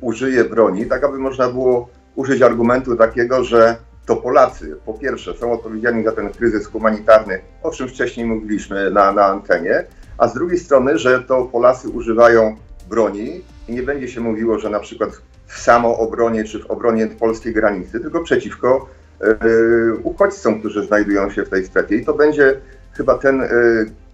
użyje 0.00 0.44
broni, 0.44 0.86
tak 0.86 1.04
aby 1.04 1.18
można 1.18 1.48
było 1.48 1.88
użyć 2.14 2.42
argumentu 2.42 2.96
takiego, 2.96 3.44
że 3.44 3.76
to 4.06 4.16
Polacy 4.16 4.76
po 4.86 4.94
pierwsze 4.94 5.34
są 5.34 5.52
odpowiedzialni 5.52 6.04
za 6.04 6.12
ten 6.12 6.30
kryzys 6.30 6.66
humanitarny, 6.66 7.40
o 7.62 7.70
czym 7.70 7.88
wcześniej 7.88 8.26
mówiliśmy 8.26 8.90
na, 8.90 9.12
na 9.12 9.24
antenie, 9.24 9.84
a 10.18 10.28
z 10.28 10.34
drugiej 10.34 10.58
strony, 10.58 10.98
że 10.98 11.20
to 11.20 11.44
Polacy 11.44 11.88
używają 11.88 12.56
broni 12.88 13.42
i 13.68 13.72
nie 13.72 13.82
będzie 13.82 14.08
się 14.08 14.20
mówiło, 14.20 14.58
że 14.58 14.70
na 14.70 14.80
przykład 14.80 15.10
w 15.46 15.58
samoobronie 15.58 16.44
czy 16.44 16.62
w 16.62 16.70
obronie 16.70 17.06
polskiej 17.06 17.52
granicy, 17.52 18.00
tylko 18.00 18.20
przeciwko 18.20 18.88
y, 19.22 19.94
uchodźcom, 20.02 20.60
którzy 20.60 20.86
znajdują 20.86 21.30
się 21.30 21.44
w 21.44 21.48
tej 21.48 21.66
strefie. 21.66 21.96
I 21.96 22.04
to 22.04 22.14
będzie 22.14 22.60
chyba 22.92 23.18
ten 23.18 23.40
y, 23.40 23.46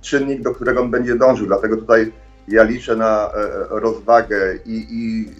czynnik, 0.00 0.42
do 0.42 0.54
którego 0.54 0.80
on 0.80 0.90
będzie 0.90 1.16
dążył. 1.16 1.46
Dlatego 1.46 1.76
tutaj 1.76 2.12
ja 2.48 2.62
liczę 2.62 2.96
na 2.96 3.28
y, 3.28 3.30
rozwagę 3.70 4.54
i, 4.66 4.86
i 4.90 5.30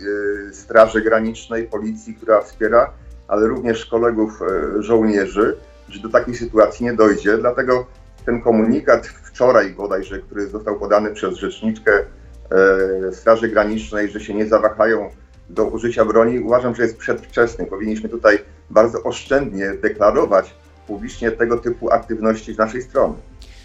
Straży 0.52 1.00
Granicznej, 1.00 1.64
policji, 1.64 2.14
która 2.14 2.40
wspiera, 2.40 2.90
ale 3.30 3.46
również 3.46 3.87
kolegów 3.87 4.42
y, 4.78 4.82
żołnierzy, 4.82 5.56
że 5.88 6.00
do 6.00 6.08
takiej 6.08 6.34
sytuacji 6.34 6.87
nie 6.87 6.92
dojdzie. 6.92 7.38
Dlatego 7.38 7.87
ten 8.26 8.40
komunikat 8.40 9.06
wczoraj 9.06 9.70
bodajże, 9.70 10.18
który 10.18 10.46
został 10.46 10.78
podany 10.78 11.10
przez 11.10 11.34
rzeczniczkę 11.34 11.92
y, 11.99 13.14
Straży 13.14 13.49
Granicznej, 13.49 14.10
że 14.10 14.20
się 14.20 14.34
nie 14.34 14.46
zawahają 14.46 15.10
do 15.50 15.64
użycia 15.64 16.04
broni, 16.04 16.40
uważam, 16.40 16.75
że 16.75 16.82
jest 16.82 16.96
przedwczesny. 16.96 17.66
Powinniśmy 17.66 18.08
tutaj 18.08 18.38
bardzo 18.70 19.02
oszczędnie 19.02 19.70
deklarować 19.82 20.54
publicznie 20.87 21.30
tego 21.30 21.58
typu 21.58 21.90
aktywności 21.90 22.54
z 22.54 22.58
naszej 22.58 22.82
strony. 22.82 23.14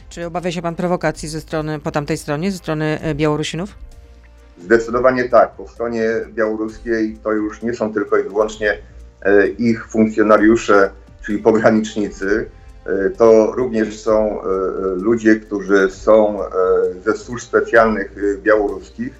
Czy 0.09 0.25
obawia 0.25 0.51
się 0.51 0.61
pan 0.61 0.75
prowokacji 0.75 1.29
ze 1.29 1.41
strony, 1.41 1.79
po 1.79 1.91
tamtej 1.91 2.17
stronie, 2.17 2.51
ze 2.51 2.57
strony 2.57 2.99
e, 3.01 3.15
Białorusinów? 3.15 3.75
Zdecydowanie 4.61 5.29
tak. 5.29 5.51
Po 5.51 5.67
stronie 5.67 6.09
białoruskiej 6.33 7.17
to 7.23 7.31
już 7.31 7.61
nie 7.61 7.73
są 7.73 7.93
tylko 7.93 8.17
i 8.17 8.23
wyłącznie 8.23 8.71
e, 8.71 8.94
ich 9.57 9.87
funkcjonariusze, 9.87 10.89
czyli 11.25 11.39
pogranicznicy. 11.39 12.49
E, 12.85 13.09
To 13.09 13.51
również 13.55 13.99
są 13.99 14.41
e, 14.41 14.45
ludzie, 14.95 15.35
którzy 15.35 15.89
są 15.89 16.43
e, 16.43 16.47
ze 17.05 17.13
służb 17.17 17.43
specjalnych 17.45 18.15
e, 18.17 18.37
białoruskich. 18.41 19.13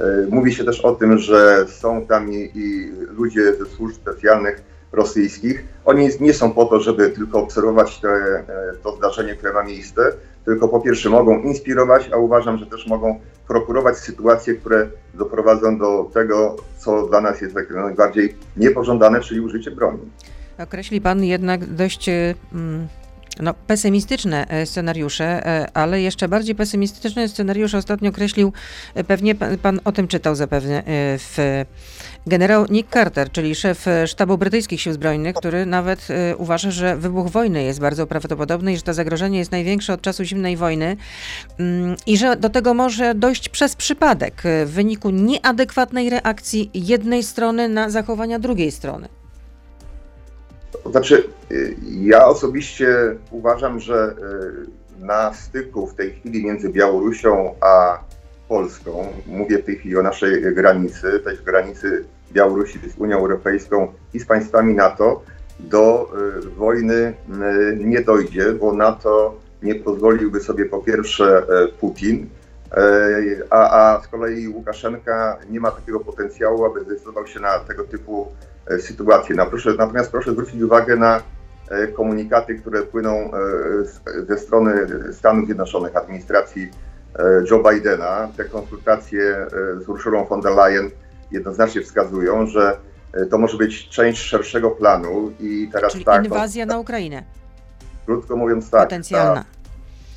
E, 0.00 0.26
Mówi 0.30 0.54
się 0.54 0.64
też 0.64 0.80
o 0.80 0.92
tym, 0.94 1.18
że 1.18 1.66
są 1.68 2.06
tam 2.06 2.32
i, 2.32 2.92
ludzie 3.18 3.54
ze 3.54 3.66
służb 3.66 3.96
specjalnych 3.96 4.62
rosyjskich. 4.92 5.64
Oni 5.84 6.08
nie 6.20 6.34
są 6.34 6.50
po 6.52 6.64
to, 6.64 6.80
żeby 6.80 7.10
tylko 7.10 7.38
obserwować 7.38 8.00
te, 8.00 8.08
e, 8.08 8.44
to 8.82 8.96
zdarzenie, 8.96 9.34
które 9.36 9.52
ma 9.52 9.62
miejsce, 9.62 10.12
tylko 10.44 10.68
po 10.68 10.80
pierwsze 10.80 11.10
mogą 11.10 11.40
inspirować, 11.42 12.10
a 12.12 12.16
uważam, 12.16 12.58
że 12.58 12.66
też 12.66 12.86
mogą 12.86 13.20
prokurować 13.48 13.98
sytuacje, 13.98 14.54
które 14.54 14.88
doprowadzą 15.14 15.78
do 15.78 16.10
tego, 16.14 16.56
co 16.80 17.06
dla 17.06 17.20
nas 17.20 17.40
jest 17.40 17.54
jak 17.54 17.70
najbardziej 17.70 18.34
niepożądane, 18.56 19.20
czyli 19.20 19.40
użycie 19.40 19.70
broni. 19.70 19.98
Określi 20.58 21.00
pan 21.00 21.24
jednak 21.24 21.66
dość 21.66 22.08
e, 22.08 22.34
mm, 22.52 22.88
no, 23.42 23.54
pesymistyczne 23.54 24.46
e, 24.48 24.66
scenariusze, 24.66 25.46
e, 25.46 25.66
ale 25.74 26.02
jeszcze 26.02 26.28
bardziej 26.28 26.54
pesymistyczne 26.54 27.28
scenariusze 27.28 27.78
ostatnio 27.78 28.10
określił, 28.10 28.52
e, 28.94 29.04
pewnie 29.04 29.34
pan, 29.34 29.58
pan 29.58 29.80
o 29.84 29.92
tym 29.92 30.08
czytał 30.08 30.34
zapewne, 30.34 30.82
w 30.86 31.64
generał 32.26 32.66
Nick 32.70 32.92
Carter, 32.92 33.32
czyli 33.32 33.54
szef 33.54 33.86
sztabu 34.06 34.38
brytyjskich 34.38 34.80
sił 34.80 34.92
zbrojnych, 34.92 35.36
który 35.36 35.66
nawet 35.66 36.08
uważa, 36.38 36.70
że 36.70 36.96
wybuch 36.96 37.28
wojny 37.28 37.62
jest 37.62 37.80
bardzo 37.80 38.06
prawdopodobny 38.06 38.72
i 38.72 38.76
że 38.76 38.82
to 38.82 38.94
zagrożenie 38.94 39.38
jest 39.38 39.52
największe 39.52 39.92
od 39.92 40.02
czasu 40.02 40.24
zimnej 40.24 40.56
wojny 40.56 40.96
mm, 41.58 41.96
i 42.06 42.16
że 42.16 42.36
do 42.36 42.50
tego 42.50 42.74
może 42.74 43.14
dojść 43.14 43.48
przez 43.48 43.76
przypadek 43.76 44.42
w 44.66 44.70
wyniku 44.70 45.10
nieadekwatnej 45.10 46.10
reakcji 46.10 46.70
jednej 46.74 47.22
strony 47.22 47.68
na 47.68 47.90
zachowania 47.90 48.38
drugiej 48.38 48.70
strony. 48.70 49.19
Znaczy, 50.86 51.28
y, 51.52 51.76
ja 52.00 52.26
osobiście 52.26 53.16
uważam, 53.30 53.80
że 53.80 54.14
y, 55.00 55.04
na 55.04 55.34
styku 55.34 55.86
w 55.86 55.94
tej 55.94 56.12
chwili 56.12 56.44
między 56.44 56.68
Białorusią 56.68 57.54
a 57.60 57.98
Polską, 58.48 59.06
mówię 59.26 59.58
w 59.58 59.64
tej 59.64 59.76
chwili 59.76 59.96
o 59.96 60.02
naszej 60.02 60.54
granicy, 60.54 61.20
tej 61.24 61.36
granicy 61.36 62.04
Białorusi 62.32 62.78
z 62.78 62.98
Unią 62.98 63.18
Europejską 63.18 63.92
i 64.14 64.20
z 64.20 64.26
państwami 64.26 64.74
NATO, 64.74 65.22
do 65.60 66.10
y, 66.38 66.48
wojny 66.48 67.14
nie 67.76 68.00
dojdzie, 68.00 68.52
bo 68.52 68.72
NATO 68.72 69.40
nie 69.62 69.74
pozwoliłby 69.74 70.40
sobie 70.40 70.64
po 70.64 70.78
pierwsze 70.78 71.46
Putin, 71.80 72.28
a, 73.50 73.94
a 73.94 74.02
z 74.02 74.08
kolei 74.08 74.48
Łukaszenka 74.48 75.38
nie 75.50 75.60
ma 75.60 75.70
takiego 75.70 76.00
potencjału, 76.00 76.64
aby 76.64 76.84
zdecydował 76.84 77.26
się 77.26 77.40
na 77.40 77.58
tego 77.58 77.84
typu 77.84 78.28
e, 78.66 78.78
sytuację. 78.78 79.36
No, 79.36 79.46
proszę, 79.46 79.74
natomiast 79.78 80.10
proszę 80.10 80.32
zwrócić 80.32 80.62
uwagę 80.62 80.96
na 80.96 81.22
e, 81.70 81.86
komunikaty, 81.86 82.54
które 82.54 82.82
płyną 82.82 83.10
e, 83.10 84.24
ze 84.28 84.38
strony 84.38 84.72
Stanów 85.12 85.44
Zjednoczonych, 85.46 85.96
administracji 85.96 86.70
e, 87.18 87.44
Joe 87.50 87.70
Bidena. 87.70 88.28
Te 88.36 88.44
konsultacje 88.44 89.22
e, 89.22 89.80
z 89.80 89.88
Urszulą 89.88 90.24
von 90.24 90.40
der 90.40 90.52
Leyen 90.52 90.90
jednoznacznie 91.30 91.82
wskazują, 91.82 92.46
że 92.46 92.76
e, 93.12 93.26
to 93.26 93.38
może 93.38 93.56
być 93.56 93.88
część 93.88 94.22
szerszego 94.22 94.70
planu 94.70 95.32
i 95.40 95.70
teraz 95.72 95.92
Czyli 95.92 96.04
tak, 96.04 96.18
no, 96.18 96.24
inwazja 96.24 96.66
na 96.66 96.78
Ukrainę 96.78 97.22
krótko 98.10 98.36
mówiąc 98.36 98.70
tak, 98.70 98.82
potencjalna. 98.82 99.44
ta, 99.44 99.59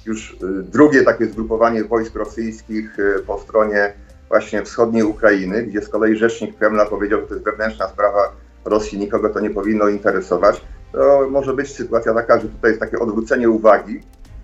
już 0.05 0.31
y, 0.33 0.37
drugie 0.63 1.03
takie 1.03 1.25
zgrupowanie 1.25 1.83
wojsk 1.83 2.15
rosyjskich 2.15 2.99
y, 2.99 3.23
po 3.27 3.39
stronie 3.39 3.93
właśnie 4.29 4.63
wschodniej 4.63 5.03
Ukrainy, 5.03 5.63
gdzie 5.63 5.81
z 5.81 5.89
kolei 5.89 6.15
rzecznik 6.15 6.57
Kremla 6.57 6.85
powiedział, 6.85 7.21
że 7.21 7.27
to 7.27 7.33
jest 7.33 7.45
wewnętrzna 7.45 7.87
sprawa 7.87 8.31
Rosji, 8.65 8.99
nikogo 8.99 9.29
to 9.29 9.39
nie 9.39 9.49
powinno 9.49 9.87
interesować, 9.87 10.61
to 10.91 11.27
może 11.31 11.53
być 11.53 11.75
sytuacja 11.75 12.13
taka, 12.13 12.39
że 12.39 12.47
tutaj 12.49 12.71
jest 12.71 12.79
takie 12.79 12.99
odwrócenie 12.99 13.49
uwagi 13.49 14.01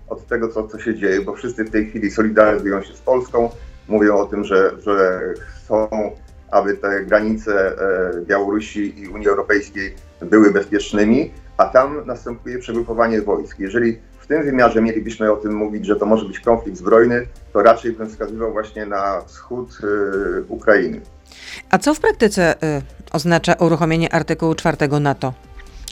od 0.08 0.26
tego, 0.26 0.48
co, 0.48 0.68
co 0.68 0.78
się 0.78 0.94
dzieje, 0.94 1.20
bo 1.20 1.34
wszyscy 1.34 1.64
w 1.64 1.70
tej 1.70 1.86
chwili 1.86 2.10
solidaryzują 2.10 2.82
się 2.82 2.94
z 2.94 3.00
Polską, 3.00 3.50
mówią 3.88 4.16
o 4.16 4.26
tym, 4.26 4.44
że, 4.44 4.72
że 4.82 5.20
chcą, 5.36 5.88
aby 6.50 6.76
te 6.76 7.04
granice 7.04 7.72
e, 7.72 8.20
Białorusi 8.26 9.00
i 9.00 9.08
Unii 9.08 9.28
Europejskiej 9.28 9.94
były 10.22 10.50
bezpiecznymi, 10.50 11.30
a 11.56 11.64
tam 11.64 12.06
następuje 12.06 12.58
przegrupowanie 12.58 13.22
wojsk. 13.22 13.58
Jeżeli 13.58 13.98
tym 14.30 14.44
wymiarze 14.44 14.82
mielibyśmy 14.82 15.32
o 15.32 15.36
tym 15.36 15.54
mówić, 15.54 15.86
że 15.86 15.96
to 15.96 16.06
może 16.06 16.24
być 16.24 16.40
konflikt 16.40 16.78
zbrojny, 16.78 17.26
to 17.52 17.62
raczej 17.62 17.92
bym 17.92 18.08
wskazywał 18.08 18.52
właśnie 18.52 18.86
na 18.86 19.20
wschód 19.26 19.78
e, 19.82 20.42
Ukrainy. 20.48 21.00
A 21.70 21.78
co 21.78 21.94
w 21.94 22.00
praktyce 22.00 22.54
y, 22.54 22.82
oznacza 23.12 23.54
uruchomienie 23.54 24.14
artykułu 24.14 24.54
4 24.54 24.76
NATO? 25.00 25.32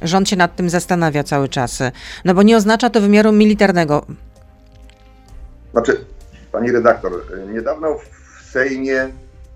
Rząd 0.02 0.28
się 0.28 0.37
nad 0.37 0.57
tym 0.57 0.71
zastanawia 0.71 1.25
cały 1.25 1.49
czas, 1.49 1.80
y, 1.80 1.92
no 2.25 2.35
bo 2.35 2.42
nie 2.42 2.57
oznacza 2.57 2.90
to 2.90 3.00
wymiaru 3.00 3.33
militarnego. 3.33 4.07
Znaczy, 5.73 6.04
pani 6.52 6.73
redaktor, 6.73 7.12
niedawno 7.52 7.99
w 7.99 8.50
Sejmie 8.50 9.09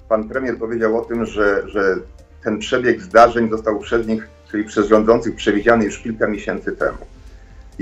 pan 0.09 0.29
premier 0.29 0.59
powiedział 0.59 0.99
o 0.99 1.05
tym, 1.05 1.27
że, 1.27 1.69
że 1.69 1.97
ten 2.45 2.59
przebieg 2.59 3.03
zdarzeń 3.03 3.51
został 3.51 3.79
przez 3.79 4.07
nich, 4.07 4.29
czyli 4.51 4.65
przez 4.65 4.89
rządzących, 4.89 5.35
przewidziany 5.35 5.85
już 5.85 5.99
kilka 5.99 6.27
miesięcy 6.27 6.73
temu. 6.73 7.12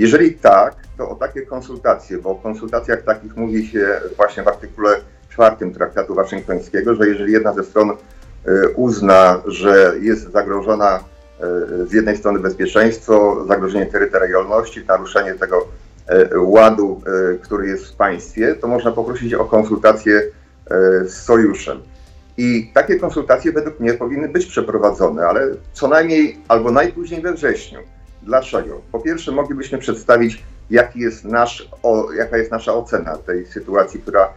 Jeżeli 0.01 0.33
tak, 0.33 0.75
to 0.97 1.09
o 1.09 1.15
takie 1.15 1.41
konsultacje, 1.41 2.17
bo 2.17 2.29
o 2.29 2.35
konsultacjach 2.35 3.01
takich 3.03 3.35
mówi 3.35 3.67
się 3.67 4.01
właśnie 4.17 4.43
w 4.43 4.47
artykule 4.47 4.89
czwartym 5.29 5.73
Traktatu 5.73 6.15
Waszyngtońskiego, 6.15 6.95
że 6.95 7.07
jeżeli 7.07 7.33
jedna 7.33 7.53
ze 7.53 7.63
stron 7.63 7.89
e, 7.89 7.95
uzna, 8.75 9.41
że 9.45 9.93
jest 10.01 10.31
zagrożona 10.31 10.99
e, 10.99 11.85
z 11.85 11.93
jednej 11.93 12.17
strony 12.17 12.39
bezpieczeństwo, 12.39 13.45
zagrożenie 13.47 13.85
terytorialności, 13.85 14.85
naruszenie 14.87 15.33
tego 15.33 15.67
e, 16.07 16.39
ładu, 16.39 17.01
który 17.41 17.67
jest 17.67 17.85
w 17.85 17.95
państwie, 17.95 18.55
to 18.55 18.67
można 18.67 18.91
poprosić 18.91 19.33
o 19.33 19.45
konsultacje 19.45 20.21
z 21.05 21.13
sojuszem. 21.13 21.81
I 22.37 22.71
takie 22.73 22.95
konsultacje 22.95 23.51
według 23.51 23.79
mnie 23.79 23.93
powinny 23.93 24.29
być 24.29 24.45
przeprowadzone, 24.45 25.27
ale 25.27 25.41
co 25.73 25.87
najmniej 25.87 26.37
albo 26.47 26.71
najpóźniej 26.71 27.21
we 27.21 27.33
wrześniu. 27.33 27.79
Dlaczego? 28.23 28.81
Po 28.91 28.99
pierwsze, 28.99 29.31
moglibyśmy 29.31 29.77
przedstawić, 29.77 30.43
jaki 30.69 30.99
jest 30.99 31.25
nasz, 31.25 31.69
o, 31.83 32.11
jaka 32.11 32.37
jest 32.37 32.51
nasza 32.51 32.73
ocena 32.73 33.17
tej 33.17 33.45
sytuacji, 33.45 33.99
która 33.99 34.33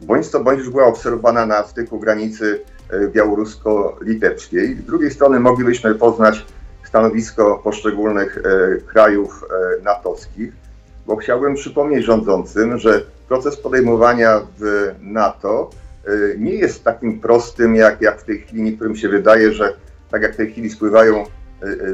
bądź 0.00 0.26
co 0.26 0.40
bądź 0.40 0.58
już 0.58 0.70
była 0.70 0.86
obserwowana 0.86 1.46
na 1.46 1.62
styku 1.62 1.98
granicy 1.98 2.60
e, 2.90 3.08
białorusko-litewskiej. 3.08 4.76
Z 4.76 4.84
drugiej 4.84 5.10
strony 5.10 5.40
moglibyśmy 5.40 5.94
poznać 5.94 6.46
stanowisko 6.84 7.60
poszczególnych 7.64 8.38
e, 8.38 8.76
krajów 8.80 9.44
e, 9.44 9.82
natowskich, 9.82 10.52
bo 11.06 11.16
chciałbym 11.16 11.54
przypomnieć 11.54 12.04
rządzącym, 12.04 12.78
że 12.78 13.02
proces 13.28 13.56
podejmowania 13.56 14.40
w 14.58 14.94
NATO 15.00 15.70
nie 16.38 16.54
jest 16.54 16.84
takim 16.84 17.20
prostym, 17.20 17.74
jak, 17.74 18.00
jak 18.00 18.20
w 18.20 18.24
tej 18.24 18.38
chwili 18.38 18.62
niektórym 18.62 18.96
się 18.96 19.08
wydaje, 19.08 19.52
że 19.52 19.74
tak 20.10 20.22
jak 20.22 20.34
w 20.34 20.36
tej 20.36 20.52
chwili 20.52 20.70
spływają 20.70 21.24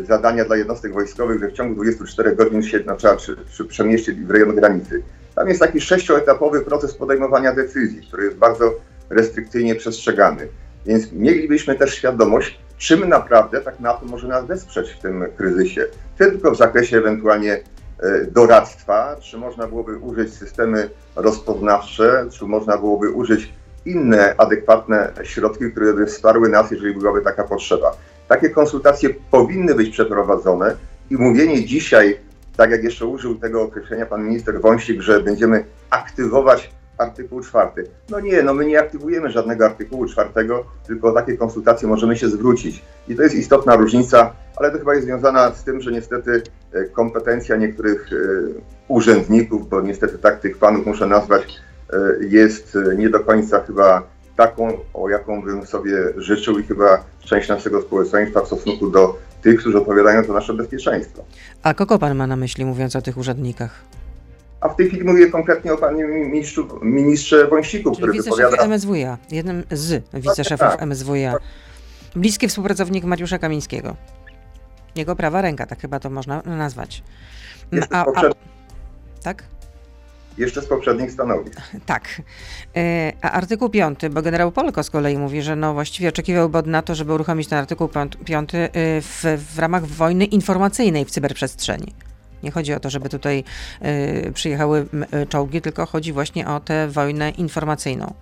zadania 0.07 0.45
dla 0.45 0.57
jednostek 0.57 0.93
wojskowych, 0.93 1.41
że 1.41 1.49
w 1.49 1.53
ciągu 1.53 1.75
24 1.75 2.37
godzin 2.37 2.63
się 2.63 2.81
no, 2.87 2.97
trzeba 2.97 3.17
czy, 3.17 3.37
czy 3.53 3.65
przemieścić 3.65 4.21
w 4.21 4.31
rejon 4.31 4.55
granicy. 4.55 5.03
Tam 5.35 5.49
jest 5.49 5.61
taki 5.61 5.81
sześcioetapowy 5.81 6.61
proces 6.61 6.95
podejmowania 6.95 7.55
decyzji, 7.55 8.03
który 8.09 8.25
jest 8.25 8.37
bardzo 8.37 8.75
restrykcyjnie 9.11 9.75
przestrzegany. 9.75 10.49
Więc 10.87 11.13
mielibyśmy 11.13 11.75
też 11.75 11.95
świadomość, 11.95 12.61
czym 12.79 13.09
naprawdę 13.09 13.61
tak 13.61 13.81
NATO 13.81 14.07
może 14.07 14.29
nas 14.29 14.47
wesprzeć 14.47 14.91
w 14.91 14.99
tym 14.99 15.25
kryzysie. 15.37 15.87
Tylko 16.19 16.51
w 16.51 16.57
zakresie 16.57 16.99
ewentualnie 16.99 17.53
e, 17.53 18.25
doradztwa, 18.25 19.17
czy 19.21 19.39
można 19.39 19.67
byłoby 19.67 19.99
użyć 19.99 20.35
systemy 20.35 20.91
rozpoznawcze, 21.17 22.27
czy 22.31 22.45
można 22.45 22.79
byłoby 22.79 23.11
użyć 23.11 23.53
inne 23.87 24.35
adekwatne 24.39 25.13
środki, 25.23 25.71
które 25.71 25.93
by 25.93 26.07
wsparły 26.07 26.49
nas, 26.49 26.71
jeżeli 26.71 26.95
byłaby 26.95 27.21
taka 27.21 27.45
potrzeba. 27.45 27.97
Takie 28.31 28.51
konsultacje 28.51 29.11
powinny 29.31 29.75
być 29.75 29.91
przeprowadzone 29.91 30.77
i 31.11 31.17
mówienie 31.17 31.65
dzisiaj 31.65 32.19
tak 32.57 32.71
jak 32.71 32.85
jeszcze 32.85 33.07
użył 33.07 33.35
tego 33.35 33.63
określenia 33.63 34.07
pan 34.07 34.25
minister 34.25 34.61
Wąsik, 34.61 35.01
że 35.01 35.21
będziemy 35.21 35.65
aktywować 35.91 36.71
artykuł 36.99 37.41
czwarty. 37.41 37.85
No 38.11 38.21
nie, 38.21 38.43
no 38.43 38.55
my 38.55 38.67
nie 38.67 38.81
aktywujemy 38.81 39.31
żadnego 39.31 39.67
artykułu 39.67 40.07
czwartego, 40.07 40.65
tylko 40.87 41.09
o 41.09 41.13
takie 41.13 41.37
konsultacje 41.37 41.89
możemy 41.89 42.17
się 42.17 42.29
zwrócić. 42.29 42.83
I 43.09 43.17
to 43.17 43.23
jest 43.23 43.35
istotna 43.35 43.77
różnica, 43.77 44.33
ale 44.57 44.71
to 44.71 44.79
chyba 44.79 44.95
jest 44.95 45.07
związana 45.07 45.51
z 45.51 45.65
tym, 45.65 45.81
że 45.81 45.93
niestety 45.93 46.43
e, 46.73 46.85
kompetencja 46.85 47.57
niektórych 47.57 48.11
e, 48.13 48.17
urzędników, 48.89 49.69
bo 49.69 49.81
niestety 49.81 50.19
tak 50.19 50.41
tych 50.41 50.59
panów 50.59 50.87
muszę 50.87 51.07
nazwać, 51.07 51.57
e, 51.93 51.97
jest 52.21 52.79
nie 52.97 53.11
do 53.11 53.21
końca 53.21 53.61
chyba 53.61 54.03
taką, 54.41 54.79
o 54.95 55.09
jaką 55.09 55.43
bym 55.43 55.67
sobie 55.67 55.97
życzył 56.17 56.59
i 56.59 56.63
chyba 56.63 57.05
część 57.25 57.49
naszego 57.49 57.83
społeczeństwa 57.83 58.41
w 58.41 58.47
stosunku 58.47 58.91
do 58.91 59.19
tych, 59.43 59.61
którzy 59.61 59.79
odpowiadają 59.79 60.25
za 60.25 60.33
nasze 60.33 60.55
bezpieczeństwo. 60.55 61.25
A 61.63 61.75
kogo 61.75 61.99
pan 61.99 62.17
ma 62.17 62.27
na 62.27 62.37
myśli, 62.37 62.65
mówiąc 62.65 62.97
o 62.97 63.03
tych 63.03 63.17
urzędnikach? 63.17 63.85
A 64.61 64.69
w 64.69 64.77
tej 64.77 64.89
chwili 64.89 65.05
mówię 65.05 65.31
konkretnie 65.31 65.73
o 65.73 65.77
panie 65.77 66.05
ministrze, 66.05 66.63
ministrze 66.83 67.49
Wąsiku, 67.49 67.93
który 67.93 68.13
wypowiada... 68.13 68.67
MSWiA, 68.67 69.19
jednym 69.31 69.63
z 69.71 70.05
wiceszefów 70.15 70.69
tak, 70.69 70.81
tak. 70.81 70.89
MSWiA. 70.89 71.35
Bliski 72.17 72.49
współpracownik 72.49 73.05
Mariusza 73.05 73.39
Kamińskiego. 73.39 73.97
Jego 74.97 75.17
prawa 75.17 75.43
ręka, 75.43 75.67
tak 75.67 75.81
chyba 75.81 76.01
to 76.01 76.11
można 76.11 76.43
nazwać. 76.43 77.03
A, 77.91 78.05
a, 78.15 78.23
tak? 79.23 79.45
Jeszcze 80.39 80.63
z 80.63 80.67
poprzednich 80.67 81.13
stanowisk. 81.13 81.61
Tak. 81.87 82.23
E, 82.77 83.13
a 83.23 83.31
artykuł 83.31 83.69
5, 83.69 84.01
bo 84.11 84.23
generał 84.23 84.53
Polko 84.53 84.83
z 84.83 84.91
kolei 84.91 85.19
mówi, 85.19 85.43
że 85.43 85.57
no 85.57 85.75
właściwie 85.75 86.09
oczekiwałby 86.09 86.59
od 86.59 86.67
NATO, 86.67 86.95
żeby 86.95 87.15
uruchomić 87.15 87.49
ten 87.49 87.59
artykuł 87.59 87.89
5 88.25 88.55
e, 88.55 88.69
w, 89.01 89.25
w 89.55 89.59
ramach 89.59 89.87
wojny 89.87 90.25
informacyjnej 90.25 91.05
w 91.05 91.11
cyberprzestrzeni. 91.11 91.95
Nie 92.43 92.51
chodzi 92.51 92.75
o 92.75 92.81
to, 92.81 92.91
żeby 92.91 93.09
tutaj 93.09 93.45
y, 94.27 94.33
przyjechały 94.33 94.87
czołgi, 95.29 95.61
tylko 95.61 95.87
chodzi 95.87 96.13
właśnie 96.13 96.49
o 96.49 96.61
tę 96.61 96.89
wojnę 96.89 97.31
informacyjną. 97.31 98.15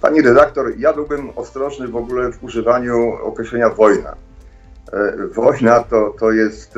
Pani 0.00 0.22
redaktor, 0.22 0.78
ja 0.78 0.92
byłbym 0.92 1.30
ostrożny 1.36 1.88
w 1.88 1.96
ogóle 1.96 2.32
w 2.32 2.44
używaniu 2.44 3.12
określenia 3.22 3.70
wojna. 3.70 4.16
Wojna 5.34 5.80
to, 5.80 6.14
to 6.20 6.32
jest 6.32 6.74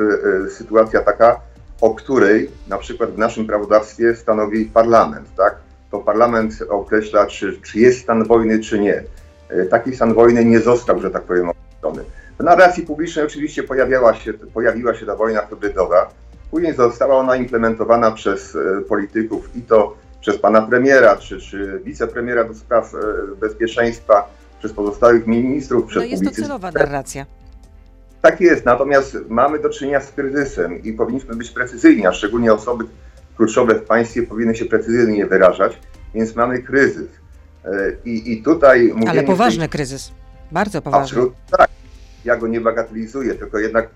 sytuacja 0.49 1.01
taka, 1.01 1.39
o 1.83 1.95
której 1.95 2.49
na 2.67 2.77
przykład 2.77 3.11
w 3.11 3.17
naszym 3.17 3.47
prawodawstwie 3.47 4.15
stanowi 4.15 4.65
parlament, 4.65 5.27
tak? 5.37 5.55
To 5.91 5.99
parlament 5.99 6.53
określa, 6.69 7.25
czy, 7.25 7.61
czy 7.61 7.79
jest 7.79 7.99
stan 7.99 8.23
wojny, 8.23 8.59
czy 8.59 8.79
nie. 8.79 9.03
E, 9.49 9.65
taki 9.65 9.95
stan 9.95 10.13
wojny 10.13 10.45
nie 10.45 10.59
został, 10.59 11.01
że 11.01 11.11
tak 11.11 11.23
powiem, 11.23 11.49
określony. 11.49 12.03
W 12.39 12.43
narracji 12.43 12.83
publicznej 12.83 13.25
oczywiście 13.25 13.63
pojawiała 13.63 14.13
się, 14.13 14.33
pojawiła 14.33 14.93
się 14.93 15.05
ta 15.05 15.15
wojna 15.15 15.41
hybrydowa. 15.41 16.09
Później 16.51 16.73
została 16.73 17.15
ona 17.15 17.35
implementowana 17.35 18.11
przez 18.11 18.55
e, 18.55 18.81
polityków 18.81 19.55
i 19.55 19.61
to 19.61 19.95
przez 20.21 20.37
pana 20.37 20.61
premiera, 20.61 21.15
czy, 21.15 21.39
czy 21.39 21.81
wicepremiera 21.83 22.43
do 22.43 22.53
spraw 22.53 22.93
e, 22.95 22.97
bezpieczeństwa, 23.35 24.29
przez 24.59 24.73
pozostałych 24.73 25.27
ministrów, 25.27 25.85
przez 25.85 26.03
No 26.03 26.09
jest 26.09 26.23
to 26.23 26.31
celowa 26.31 26.71
narracja. 26.71 27.25
Tak 28.23 28.41
jest, 28.41 28.65
natomiast 28.65 29.17
mamy 29.29 29.59
do 29.59 29.69
czynienia 29.69 30.01
z 30.01 30.11
kryzysem 30.11 30.83
i 30.83 30.93
powinniśmy 30.93 31.35
być 31.35 31.49
precyzyjni, 31.49 32.07
a 32.07 32.13
szczególnie 32.13 32.53
osoby 32.53 32.85
kluczowe 33.37 33.75
w 33.75 33.83
państwie 33.83 34.23
powinny 34.23 34.55
się 34.55 34.65
precyzyjnie 34.65 35.25
wyrażać, 35.25 35.79
więc 36.15 36.35
mamy 36.35 36.61
kryzys. 36.61 37.07
E, 37.65 37.69
I, 38.05 38.33
i 38.33 38.43
tutaj 38.43 38.93
Ale 39.07 39.23
poważny 39.23 39.59
tej... 39.59 39.69
kryzys, 39.69 40.11
bardzo 40.51 40.81
poważny. 40.81 41.03
Absolutnie 41.03 41.57
tak. 41.57 41.69
Ja 42.25 42.37
go 42.37 42.47
nie 42.47 42.61
bagatelizuję, 42.61 43.35
tylko 43.35 43.59
jednak 43.59 43.89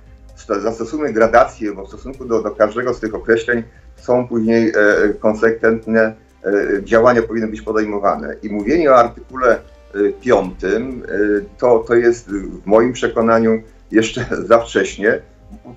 zastosujmy 0.62 1.14
gradację, 1.14 1.74
bo 1.74 1.86
w 1.86 1.88
stosunku 1.88 2.26
do, 2.26 2.44
do 2.44 2.52
każdego 2.52 2.94
z 2.94 3.00
tych 3.00 3.16
określeń 3.16 3.64
są 3.96 4.28
później 4.28 4.70
e, 4.70 4.74
konsekwentne 5.14 6.16
e, 6.44 6.84
działania 6.84 7.22
powinny 7.22 7.48
być 7.48 7.62
podejmowane. 7.62 8.36
I 8.44 8.50
mówienie 8.50 8.92
o 8.92 8.96
artykule 8.96 9.56
e, 9.56 9.60
piątym 10.22 11.04
e, 11.08 11.18
to, 11.58 11.80
to 11.80 11.96
jest 11.96 12.30
w 12.32 12.66
moim 12.66 12.94
przekonaniu 12.94 13.62
jeszcze 13.92 14.26
za 14.50 14.60
wcześnie. 14.60 15.22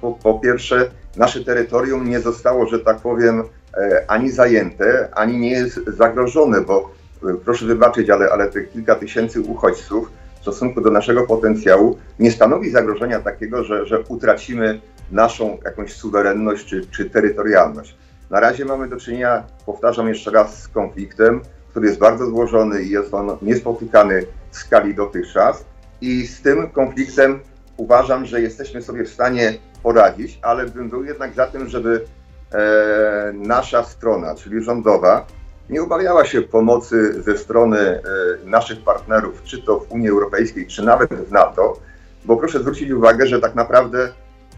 Po, 0.00 0.12
po 0.12 0.38
pierwsze, 0.38 0.90
nasze 1.16 1.44
terytorium 1.44 2.08
nie 2.08 2.20
zostało, 2.20 2.66
że 2.66 2.78
tak 2.78 2.98
powiem, 2.98 3.42
e, 3.76 4.04
ani 4.08 4.30
zajęte, 4.30 5.08
ani 5.12 5.38
nie 5.38 5.50
jest 5.50 5.80
zagrożone, 5.86 6.60
bo 6.60 6.90
e, 7.24 7.34
proszę 7.44 7.66
wybaczyć, 7.66 8.10
ale, 8.10 8.30
ale 8.30 8.48
te 8.48 8.62
kilka 8.62 8.94
tysięcy 8.94 9.40
uchodźców 9.40 10.10
w 10.38 10.42
stosunku 10.42 10.80
do 10.80 10.90
naszego 10.90 11.26
potencjału 11.26 11.98
nie 12.18 12.30
stanowi 12.30 12.70
zagrożenia 12.70 13.20
takiego, 13.20 13.64
że, 13.64 13.86
że 13.86 14.00
utracimy 14.08 14.80
naszą 15.10 15.58
jakąś 15.64 15.92
suwerenność 15.92 16.66
czy, 16.66 16.86
czy 16.86 17.10
terytorialność. 17.10 17.96
Na 18.30 18.40
razie 18.40 18.64
mamy 18.64 18.88
do 18.88 18.96
czynienia, 18.96 19.44
powtarzam 19.66 20.08
jeszcze 20.08 20.30
raz, 20.30 20.62
z 20.62 20.68
konfliktem, 20.68 21.40
który 21.70 21.86
jest 21.86 21.98
bardzo 21.98 22.26
złożony 22.26 22.82
i 22.82 22.90
jest 22.90 23.14
on 23.14 23.36
niespotykany 23.42 24.26
w 24.50 24.56
skali 24.56 24.94
dotychczas. 24.94 25.64
I 26.00 26.26
z 26.26 26.42
tym 26.42 26.70
konfliktem 26.70 27.40
uważam, 27.80 28.26
że 28.26 28.40
jesteśmy 28.40 28.82
sobie 28.82 29.04
w 29.04 29.08
stanie 29.08 29.54
poradzić, 29.82 30.38
ale 30.42 30.66
bym 30.66 30.90
był 30.90 31.04
jednak 31.04 31.34
za 31.34 31.46
tym, 31.46 31.68
żeby 31.68 32.04
e, 32.52 33.32
nasza 33.34 33.84
strona, 33.84 34.34
czyli 34.34 34.62
rządowa, 34.62 35.26
nie 35.70 35.82
obawiała 35.82 36.24
się 36.24 36.42
pomocy 36.42 37.22
ze 37.22 37.38
strony 37.38 37.78
e, 37.78 38.02
naszych 38.44 38.84
partnerów, 38.84 39.42
czy 39.44 39.62
to 39.62 39.80
w 39.80 39.92
Unii 39.92 40.08
Europejskiej, 40.08 40.66
czy 40.66 40.82
nawet 40.82 41.14
w 41.14 41.32
NATO, 41.32 41.76
bo 42.24 42.36
proszę 42.36 42.60
zwrócić 42.60 42.90
uwagę, 42.90 43.26
że 43.26 43.40
tak 43.40 43.54
naprawdę 43.54 44.08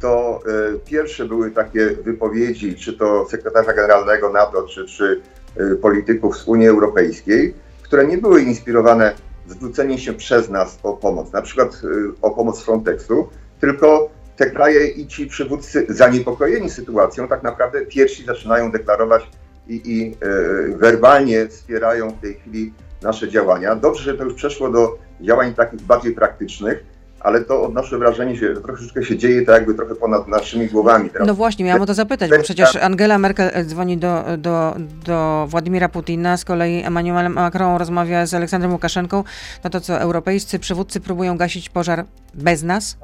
to 0.01 0.41
e, 0.75 0.79
pierwsze 0.79 1.25
były 1.25 1.51
takie 1.51 1.87
wypowiedzi, 1.91 2.77
czy 2.77 2.93
to 2.93 3.27
sekretarza 3.31 3.73
generalnego 3.73 4.33
NATO, 4.33 4.63
czy, 4.63 4.87
czy 4.87 5.21
e, 5.57 5.75
polityków 5.75 6.37
z 6.37 6.49
Unii 6.49 6.69
Europejskiej, 6.69 7.55
które 7.83 8.07
nie 8.07 8.19
były 8.19 8.43
inspirowane 8.43 9.15
zwrócenie 9.47 9.99
się 9.99 10.13
przez 10.13 10.51
nas 10.51 10.79
o 10.83 10.93
pomoc, 10.93 11.33
na 11.33 11.43
przykład 11.43 11.81
y, 11.85 12.21
o 12.23 12.31
pomoc 12.31 12.63
Frontexu, 12.63 13.29
tylko 13.61 14.11
te 14.37 14.51
kraje 14.51 14.87
i 14.87 15.07
ci 15.07 15.27
przywódcy 15.27 15.87
zaniepokojeni 15.89 16.71
sytuacją 16.71 17.29
tak 17.29 17.43
naprawdę 17.43 17.87
pierwsi 17.87 18.25
zaczynają 18.25 18.71
deklarować 18.71 19.23
i, 19.69 19.83
i 19.85 20.17
e, 20.21 20.77
werbalnie 20.77 21.49
wspierają 21.49 22.11
w 22.11 22.21
tej 22.21 22.35
chwili 22.35 22.73
nasze 23.03 23.29
działania. 23.29 23.77
Dobrze, 23.77 24.03
że 24.03 24.15
to 24.15 24.25
już 24.25 24.35
przeszło 24.35 24.71
do 24.71 24.99
działań 25.21 25.55
takich 25.55 25.83
bardziej 25.83 26.13
praktycznych, 26.13 26.85
ale 27.23 27.45
to 27.45 27.63
odnoszę 27.63 27.99
wrażenie, 27.99 28.37
że 28.37 28.61
troszeczkę 28.61 29.03
się 29.03 29.17
dzieje 29.17 29.43
tak 29.47 29.55
jakby 29.55 29.75
trochę 29.75 29.95
ponad 29.95 30.29
naszymi 30.29 30.67
głowami. 30.67 31.11
Teraz. 31.11 31.29
No 31.29 31.35
właśnie, 31.35 31.65
miałam 31.65 31.83
o 31.83 31.87
to 31.87 31.95
zapytać, 31.95 32.31
bo 32.31 32.43
przecież 32.43 32.77
Angela 32.77 33.19
Merkel 33.19 33.51
e, 33.53 33.65
dzwoni 33.65 33.99
do, 33.99 34.25
do, 34.39 34.77
do 35.07 35.47
Władimira 35.49 35.89
Putina, 35.89 36.37
z 36.37 36.45
kolei 36.45 36.83
Emmanuel 36.85 37.31
Macron 37.31 37.77
rozmawia 37.77 38.27
z 38.27 38.35
Aleksandrem 38.35 38.73
Łukaszenką. 38.73 39.25
No 39.65 39.71
to 39.71 39.81
co, 39.81 40.01
europejscy 40.01 40.59
przywódcy 40.59 41.01
próbują 41.01 41.37
gasić 41.37 41.71
pożar 41.71 42.05
bez 42.35 42.63
nas? 42.63 42.97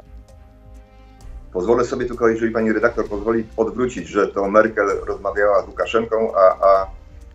Pozwolę 1.53 1.85
sobie 1.85 2.07
tylko, 2.07 2.29
jeżeli 2.29 2.53
pani 2.53 2.73
redaktor 2.73 3.09
pozwoli, 3.09 3.45
odwrócić, 3.57 4.09
że 4.09 4.29
to 4.29 4.51
Merkel 4.51 4.87
rozmawiała 5.07 5.63
z 5.63 5.67
Łukaszenką, 5.67 6.33
a, 6.37 6.67
a 6.67 6.87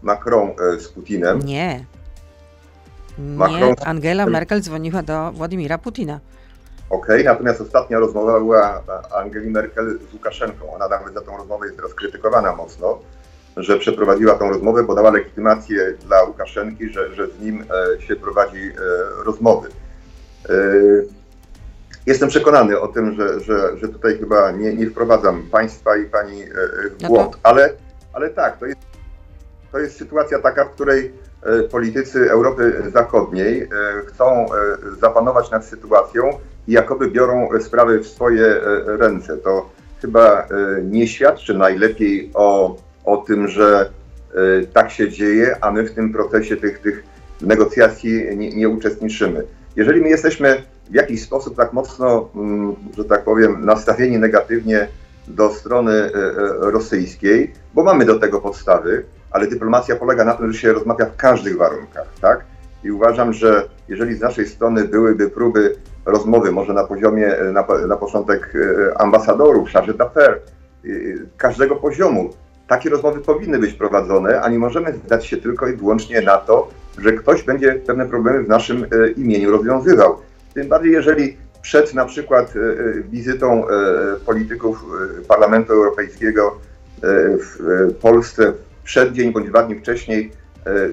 Macron 0.02 0.50
e, 0.50 0.80
z 0.80 0.88
Putinem. 0.88 1.40
Nie. 1.40 1.86
Nie, 3.18 3.38
Macron... 3.38 3.76
Angela 3.86 4.26
Merkel 4.26 4.62
dzwoniła 4.62 5.04
do 5.04 5.32
Władimira 5.32 5.78
Putina. 5.78 6.20
OK, 6.90 7.08
natomiast 7.26 7.62
ostatnia 7.62 8.00
rozmowa 8.00 8.40
była 8.40 8.82
Angeli 9.16 9.50
Merkel 9.50 10.00
z 10.10 10.14
Łukaszenką. 10.14 10.74
Ona 10.74 10.88
nawet 10.88 11.14
za 11.14 11.22
tą 11.22 11.38
rozmowę 11.38 11.66
jest 11.66 11.78
teraz 11.78 11.94
krytykowana 11.94 12.56
mocno. 12.56 13.00
że 13.58 13.80
przeprowadziła 13.80 14.36
tą 14.36 14.50
rozmowę, 14.50 14.84
bo 14.84 14.96
dała 14.96 15.12
legitymację 15.12 15.94
dla 16.06 16.24
Łukaszenki, 16.24 16.90
że, 16.90 17.16
że 17.16 17.28
z 17.28 17.40
nim 17.40 17.64
e, 17.98 18.02
się 18.02 18.16
prowadzi 18.16 18.70
e, 18.70 19.24
rozmowy. 19.24 19.70
E, 20.50 20.54
Jestem 22.06 22.30
przekonany 22.30 22.80
o 22.80 22.88
tym, 22.88 23.16
że, 23.16 23.40
że, 23.40 23.78
że 23.78 23.88
tutaj 23.88 24.18
chyba 24.18 24.52
nie, 24.52 24.74
nie 24.74 24.88
wprowadzam 24.90 25.44
państwa 25.52 25.98
i 25.98 26.06
pani 26.06 26.46
w 26.46 27.02
No 27.02 27.08
błąd, 27.08 27.38
ale, 27.44 27.70
ale 28.14 28.30
tak, 28.30 28.58
to 28.58 28.66
jest, 28.66 28.80
to 29.72 29.80
jest 29.80 29.98
sytuacja 29.98 30.40
taka, 30.40 30.66
w 30.66 30.72
której 30.72 31.14
politycy 31.72 32.32
Europy 32.32 32.84
Zachodniej 32.94 33.70
chcą 34.08 34.46
zapanować 35.00 35.52
nad 35.52 35.66
sytuacją 35.66 36.40
i 36.68 36.72
jakoby 36.72 37.12
biorą 37.12 37.52
e, 37.52 37.62
sprawy 37.62 38.00
w 38.00 38.08
swoje 38.08 38.46
e, 38.46 38.62
ręce. 38.98 39.38
To 39.38 39.70
chyba 40.02 40.42
e, 40.42 40.48
nie 40.84 41.08
świadczy 41.08 41.54
najlepiej 41.54 42.32
o, 42.34 42.78
o 43.06 43.18
tym, 43.18 43.48
że 43.48 43.90
tak 44.74 44.92
się 44.92 45.10
dzieje, 45.10 45.58
a 45.62 45.72
my 45.72 45.84
w 45.84 45.94
tym 45.94 46.14
procesie 46.14 46.58
tych, 46.58 46.80
tych 46.80 47.04
negocjacji 47.42 48.38
nie, 48.38 48.50
nie 48.56 48.70
uczestniczymy. 48.70 49.44
Jeżeli 49.76 50.02
my 50.02 50.10
jesteśmy 50.10 50.64
w 50.90 50.94
jakiś 50.94 51.24
sposób 51.24 51.56
tak 51.56 51.74
mocno, 51.74 52.30
mm, 52.36 52.76
że 52.98 53.06
tak 53.06 53.24
powiem, 53.24 53.66
nastawieni 53.66 54.18
negatywnie 54.18 54.88
do 55.28 55.50
strony 55.50 56.10
rosyjskiej, 56.60 57.54
bo 57.74 57.84
mamy 57.84 58.06
do 58.06 58.20
tego 58.20 58.42
podstawy, 58.42 59.06
ale 59.32 59.48
dyplomacja 59.48 59.96
polega 59.96 60.26
na 60.26 60.34
tym, 60.34 60.52
że 60.52 60.60
się 60.60 60.74
rozmawia 60.74 61.06
w 61.06 61.16
każdych 61.16 61.58
warunkach, 61.58 62.08
tak? 62.22 62.46
I 62.84 62.92
uważam, 62.92 63.34
że 63.34 63.70
jeżeli 63.90 64.16
z 64.16 64.22
naszej 64.22 64.48
strony 64.48 64.88
byłyby 64.88 65.30
próby 65.30 65.76
rozmowy, 66.06 66.52
może 66.52 66.74
na 66.74 66.84
poziomie, 66.84 67.38
e, 67.38 67.52
na, 67.52 67.66
na 67.88 67.98
początek 67.98 68.54
e, 68.56 69.02
ambasadorów, 69.02 69.70
charge 69.70 69.94
d'affaires, 69.94 70.38
e, 70.86 70.90
każdego 71.38 71.76
poziomu, 71.76 72.30
takie 72.68 72.90
rozmowy 72.90 73.22
powinny 73.22 73.60
być 73.60 73.74
prowadzone, 73.74 74.42
a 74.42 74.50
nie 74.50 74.60
możemy 74.60 74.94
zdać 75.06 75.26
się 75.26 75.38
tylko 75.38 75.68
i 75.68 75.76
wyłącznie 75.76 76.22
na 76.22 76.38
to, 76.38 76.68
że 76.98 77.12
ktoś 77.12 77.44
będzie 77.44 77.74
pewne 77.74 78.06
problemy 78.06 78.44
w 78.44 78.48
naszym 78.48 78.86
imieniu 79.18 79.52
rozwiązywał. 79.52 80.18
Tym 80.54 80.68
bardziej, 80.68 80.92
jeżeli 80.92 81.38
przed 81.62 81.94
na 81.94 82.06
przykład 82.06 82.54
wizytą 83.12 83.64
polityków 84.26 84.86
Parlamentu 85.28 85.74
Europejskiego 85.74 86.58
w 87.40 87.58
Polsce, 88.02 88.54
przed 88.84 89.14
dzień 89.14 89.32
bądź 89.32 89.48
dwa 89.48 89.64
dni 89.64 89.80
wcześniej 89.80 90.32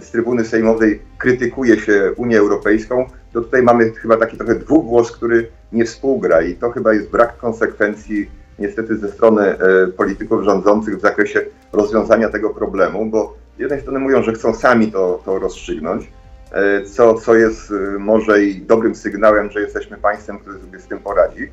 z 0.01 0.11
trybuny 0.11 0.45
sejmowej 0.45 1.03
krytykuje 1.19 1.81
się 1.81 2.13
Unię 2.17 2.39
Europejską, 2.39 3.07
to 3.33 3.41
tutaj 3.41 3.63
mamy 3.63 3.91
chyba 3.91 4.17
taki 4.17 4.37
trochę 4.37 4.55
dwugłos, 4.55 5.13
który 5.13 5.49
nie 5.73 5.85
współgra 5.85 6.43
i 6.43 6.55
to 6.55 6.71
chyba 6.71 6.93
jest 6.93 7.11
brak 7.11 7.37
konsekwencji 7.37 8.31
niestety 8.59 8.97
ze 8.97 9.09
strony 9.13 9.43
e, 9.43 9.87
polityków 9.87 10.45
rządzących 10.45 10.97
w 10.97 11.01
zakresie 11.01 11.41
rozwiązania 11.73 12.29
tego 12.29 12.51
problemu, 12.51 13.07
bo 13.07 13.37
z 13.57 13.61
jednej 13.61 13.81
strony 13.81 13.99
mówią, 13.99 14.23
że 14.23 14.33
chcą 14.33 14.55
sami 14.55 14.93
to, 14.93 15.23
to 15.25 15.39
rozstrzygnąć, 15.39 16.13
e, 16.53 16.85
co, 16.85 17.15
co 17.15 17.35
jest 17.35 17.71
e, 17.71 17.99
może 17.99 18.45
i 18.45 18.63
dobrym 18.63 18.95
sygnałem, 18.95 19.51
że 19.51 19.61
jesteśmy 19.61 19.97
państwem, 19.97 20.39
które 20.39 20.59
sobie 20.59 20.81
z 20.81 20.87
tym 20.87 20.99
poradzi, 20.99 21.51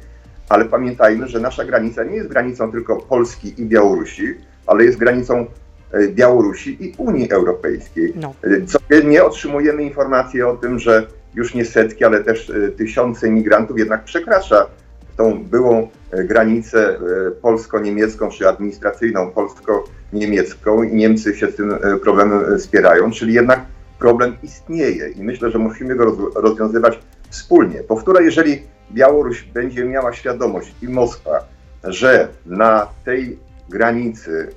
ale 0.49 0.65
pamiętajmy, 0.65 1.27
że 1.27 1.39
nasza 1.39 1.65
granica 1.65 2.03
nie 2.03 2.15
jest 2.15 2.29
granicą 2.29 2.71
tylko 2.71 2.95
Polski 2.95 3.61
i 3.61 3.65
Białorusi, 3.65 4.35
ale 4.67 4.83
jest 4.83 4.97
granicą 4.97 5.45
Białorusi 6.09 6.85
i 6.85 6.93
Unii 6.97 7.31
Europejskiej. 7.31 8.13
No. 8.15 8.33
E, 8.43 8.65
Codziennie 8.65 9.23
otrzymujemy 9.23 9.83
informacje 9.83 10.47
o 10.47 10.57
tym, 10.57 10.79
że 10.79 11.07
już 11.35 11.53
nie 11.53 11.65
setki, 11.65 12.03
ale 12.03 12.23
też 12.23 12.49
e, 12.49 12.69
tysiące 12.69 13.27
imigrantów 13.27 13.79
jednak 13.79 14.03
przekracza 14.03 14.67
tą 15.17 15.43
byłą 15.43 15.87
e, 16.11 16.23
granicę 16.23 16.89
e, 16.89 17.31
polsko-niemiecką 17.31 18.29
czy 18.29 18.47
administracyjną 18.47 19.31
polsko-niemiecką 19.31 20.83
i 20.83 20.95
Niemcy 20.95 21.35
się 21.35 21.47
z 21.47 21.55
tym 21.55 21.73
problemem 22.03 22.59
spierają, 22.59 23.11
czyli 23.11 23.33
jednak 23.33 23.61
problem 23.99 24.37
istnieje 24.43 25.09
i 25.09 25.23
myślę, 25.23 25.51
że 25.51 25.59
musimy 25.59 25.95
go 25.95 26.05
roz- 26.05 26.35
rozwiązywać 26.35 26.99
wspólnie. 27.29 27.83
Powtórzę, 27.83 28.23
jeżeli 28.23 28.61
Białoruś 28.91 29.43
będzie 29.43 29.85
miała 29.85 30.13
świadomość 30.13 30.75
i 30.81 30.87
Moskwa, 30.87 31.39
że 31.83 32.27
na 32.45 32.87
tej 33.05 33.39
granicy 33.69 34.47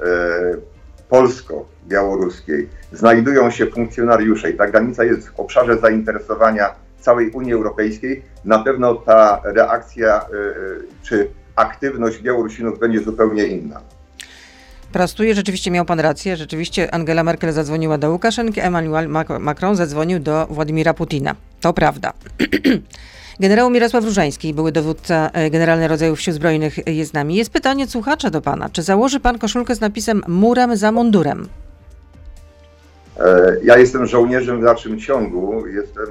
polsko-białoruskiej 1.11 2.69
znajdują 2.93 3.51
się 3.51 3.67
funkcjonariusze 3.67 4.51
i 4.51 4.57
ta 4.57 4.67
granica 4.67 5.05
jest 5.05 5.29
w 5.29 5.41
obszarze 5.41 5.79
zainteresowania 5.79 6.75
całej 7.01 7.31
Unii 7.31 7.53
Europejskiej, 7.53 8.23
na 8.45 8.59
pewno 8.59 8.95
ta 8.95 9.41
reakcja 9.45 10.09
e, 10.17 10.21
e, 10.21 10.25
czy 11.03 11.31
aktywność 11.57 12.19
Białorusinów 12.23 12.79
będzie 12.79 13.01
zupełnie 13.01 13.47
inna. 13.47 13.81
Prostuję, 14.93 15.35
rzeczywiście 15.35 15.71
miał 15.71 15.85
pan 15.85 16.01
rację. 16.01 16.37
Rzeczywiście 16.37 16.95
Angela 16.95 17.25
Merkel 17.25 17.53
zadzwoniła 17.53 17.99
do 17.99 18.11
Łukaszenki, 18.11 18.61
Emmanuel 18.61 19.09
Mac- 19.09 19.41
Macron 19.41 19.77
zadzwonił 19.77 20.19
do 20.19 20.47
Władimira 20.47 20.95
Putina. 20.95 21.35
To 21.61 21.73
prawda. 21.73 22.13
Generał 23.41 23.71
Mirosław 23.71 24.05
Różański, 24.05 24.55
były 24.55 24.73
dowódca 24.73 25.31
e, 25.33 25.51
Generalny 25.51 25.89
Rodzajów 25.89 26.21
Sił 26.21 26.33
Zbrojnych 26.33 26.79
e, 26.79 26.93
jest 26.93 27.11
z 27.11 27.15
nami. 27.15 27.37
Jest 27.37 27.51
pytanie 27.51 27.87
słuchacza 27.87 28.31
do 28.31 28.41
pana. 28.41 28.69
Czy 28.69 28.83
założy 28.83 29.21
pan 29.21 29.39
koszulkę 29.39 29.75
z 29.75 29.81
napisem 29.81 30.23
murem 30.29 30.77
za 30.77 30.93
mundurem? 30.93 31.49
E, 33.21 33.57
Ja 33.65 33.79
jestem 33.79 34.07
żołnierzem 34.07 34.61
w 34.61 34.65
dalszym 34.65 35.01
ciągu, 35.01 35.67
jestem 35.67 36.07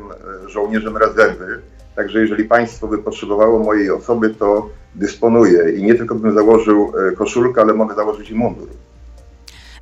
żołnierzem 0.48 0.98
rezerwy, 0.98 1.60
także 1.96 2.20
jeżeli 2.20 2.46
państwo 2.46 2.88
by 2.88 2.98
potrzebowało 2.98 3.60
mojej 3.60 3.92
osoby, 3.92 4.30
to 4.30 4.70
dysponuję 4.96 5.72
i 5.72 5.84
nie 5.84 5.96
tylko 5.96 6.16
bym 6.16 6.34
założył 6.34 6.94
koszulkę, 7.18 7.62
ale 7.62 7.74
mogę 7.74 7.96
założyć 7.96 8.30
i 8.30 8.36
mundur. 8.36 8.68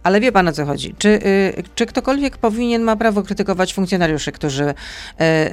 Ale 0.08 0.20
wie 0.20 0.32
pan 0.32 0.48
o 0.48 0.52
co 0.52 0.65
chodzi. 0.65 0.96
Czy, 0.98 1.10
y, 1.10 1.63
czy 1.76 1.86
ktokolwiek 1.86 2.38
powinien, 2.38 2.82
ma 2.82 2.96
prawo 2.96 3.24
krytykować 3.24 3.74
funkcjonariuszy, 3.74 4.32
którzy 4.32 4.74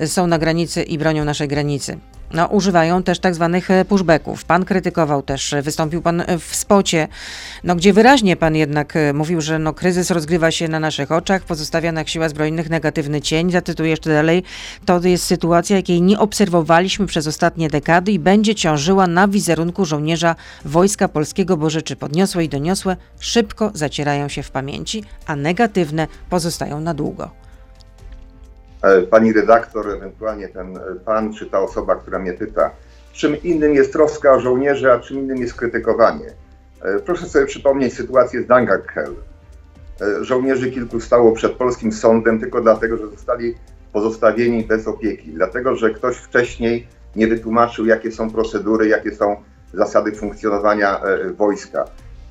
y, 0.03 0.09
są 0.09 0.27
na 0.27 0.39
granicy 0.39 0.83
i 0.83 0.99
bronią 0.99 1.25
naszej 1.25 1.49
granicy? 1.49 1.99
No, 2.35 2.47
używają 2.47 3.03
też 3.03 3.19
tak 3.19 3.35
zwanych 3.35 3.71
e, 3.71 3.85
pushbacków. 3.85 4.45
Pan 4.45 4.65
krytykował 4.65 5.23
też, 5.23 5.53
e, 5.53 5.63
wystąpił 5.63 6.03
pan 6.03 6.21
e, 6.21 6.39
w 6.39 6.55
spocie, 6.55 7.09
no, 7.65 7.77
gdzie 7.77 7.93
wyraźnie 7.93 8.37
pan 8.37 8.57
jednak 8.57 8.95
mówił, 9.15 9.41
że 9.41 9.59
no, 9.59 9.75
kryzys 9.75 10.11
rozgrywa 10.11 10.51
się 10.51 10.69
na 10.69 10.81
naszych 10.81 11.13
oczach, 11.13 11.43
pozostawia 11.43 11.93
na 11.93 12.07
siłach 12.07 12.31
zbrojnych 12.31 12.71
negatywny 12.71 13.21
cień. 13.21 13.51
Zacytuję 13.51 13.91
jeszcze 13.91 14.11
dalej. 14.11 14.43
To 14.85 15.01
jest 15.01 15.25
sytuacja, 15.25 15.77
jakiej 15.77 16.03
nie 16.03 16.19
obserwowaliśmy 16.19 17.07
przez 17.07 17.27
ostatnie 17.27 17.69
dekady 17.69 18.13
i 18.13 18.19
będzie 18.19 18.55
ciążyła 18.55 19.07
na 19.07 19.29
wizerunku 19.29 19.85
żołnierza 19.85 20.37
Wojska 20.65 21.09
Polskiego, 21.09 21.57
bo 21.57 21.71
rzeczy 21.71 21.97
podniosłe 21.97 22.45
i 22.45 22.49
doniosłe 22.49 22.97
szybko 23.21 23.71
zacierają 23.75 24.29
się 24.29 24.43
w 24.43 24.51
pamięci, 24.51 25.05
a 25.27 25.37
negatywne 25.37 26.07
pozostają 26.31 26.81
na 26.81 26.95
długo. 26.95 27.44
E, 28.85 29.03
Pani 29.03 29.33
redaktor, 29.33 29.91
ewentualnie 29.91 30.49
ten 30.49 30.77
e, 30.77 30.81
pan 31.05 31.35
czy 31.35 31.47
ta 31.47 31.61
osoba, 31.61 31.97
która 31.97 32.19
mnie 32.19 32.33
pyta, 32.33 32.71
czym 33.13 33.43
innym 33.43 33.75
jest 33.75 33.93
troska 33.93 34.33
o 34.33 34.41
żołnierzy, 34.41 34.93
a 34.93 34.99
czym 34.99 35.19
innym 35.19 35.37
jest 35.39 35.55
krytykowanie. 35.55 36.27
E, 36.83 36.99
Proszę 36.99 37.27
sobie 37.27 37.47
przypomnieć 37.47 37.95
sytuację 37.95 38.43
z 38.43 38.47
Dangakhel. 38.47 39.15
Żołnierzy 40.21 40.71
kilku 40.71 41.01
stało 41.01 41.33
przed 41.33 41.53
polskim 41.53 41.93
sądem 41.93 42.41
tylko 42.41 42.61
dlatego, 42.61 42.97
że 42.97 43.09
zostali 43.09 43.55
pozostawieni 43.93 44.65
bez 44.65 44.89
opieki, 44.89 45.33
dlatego 45.33 45.77
że 45.77 45.91
ktoś 45.91 46.17
wcześniej 46.17 46.87
nie 47.17 47.27
wytłumaczył, 47.27 47.87
jakie 47.87 48.13
są 48.13 48.31
procedury, 48.31 48.89
jakie 48.89 49.15
są 49.15 49.37
zasady 49.75 50.13
funkcjonowania 50.13 51.01
wojska. 51.37 51.85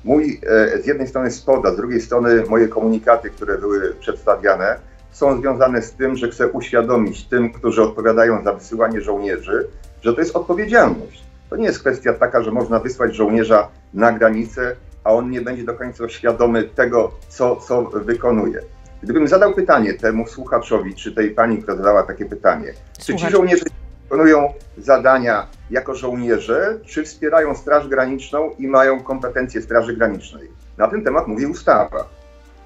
Mój 0.04 0.40
z 0.82 0.86
jednej 0.86 1.08
strony 1.08 1.30
spod, 1.30 1.66
a 1.66 1.72
z 1.72 1.76
drugiej 1.76 2.00
strony 2.00 2.44
moje 2.48 2.68
komunikaty, 2.68 3.30
które 3.30 3.58
były 3.58 3.94
przedstawiane, 4.00 4.78
są 5.14 5.40
związane 5.40 5.82
z 5.82 5.92
tym, 5.92 6.16
że 6.16 6.28
chcę 6.28 6.48
uświadomić 6.48 7.24
tym, 7.24 7.52
którzy 7.52 7.82
odpowiadają 7.82 8.44
za 8.44 8.52
wysyłanie 8.52 9.00
żołnierzy, 9.00 9.68
że 10.02 10.14
to 10.14 10.20
jest 10.20 10.36
odpowiedzialność. 10.36 11.24
To 11.50 11.56
nie 11.56 11.64
jest 11.64 11.80
kwestia 11.80 12.12
taka, 12.12 12.42
że 12.42 12.50
można 12.50 12.78
wysłać 12.78 13.14
żołnierza 13.14 13.68
na 13.94 14.12
granicę, 14.12 14.76
a 15.04 15.12
on 15.12 15.30
nie 15.30 15.40
będzie 15.40 15.64
do 15.64 15.74
końca 15.74 16.08
świadomy 16.08 16.62
tego, 16.62 17.10
co, 17.28 17.56
co 17.56 17.82
wykonuje. 17.82 18.60
Gdybym 19.02 19.28
zadał 19.28 19.54
pytanie 19.54 19.94
temu 19.94 20.26
słuchaczowi, 20.26 20.94
czy 20.94 21.12
tej 21.12 21.30
pani, 21.30 21.58
która 21.58 21.76
zadała 21.76 22.02
takie 22.02 22.26
pytanie, 22.26 22.72
czy 23.00 23.16
ci 23.16 23.30
żołnierze 23.30 23.64
wykonują 24.02 24.52
zadania 24.78 25.46
jako 25.70 25.94
żołnierze, 25.94 26.78
czy 26.86 27.04
wspierają 27.04 27.54
Straż 27.54 27.88
Graniczną 27.88 28.50
i 28.58 28.68
mają 28.68 29.00
kompetencje 29.02 29.62
Straży 29.62 29.96
Granicznej? 29.96 30.48
Na 30.78 30.88
ten 30.88 31.04
temat 31.04 31.26
mówi 31.26 31.46
ustawa. 31.46 32.08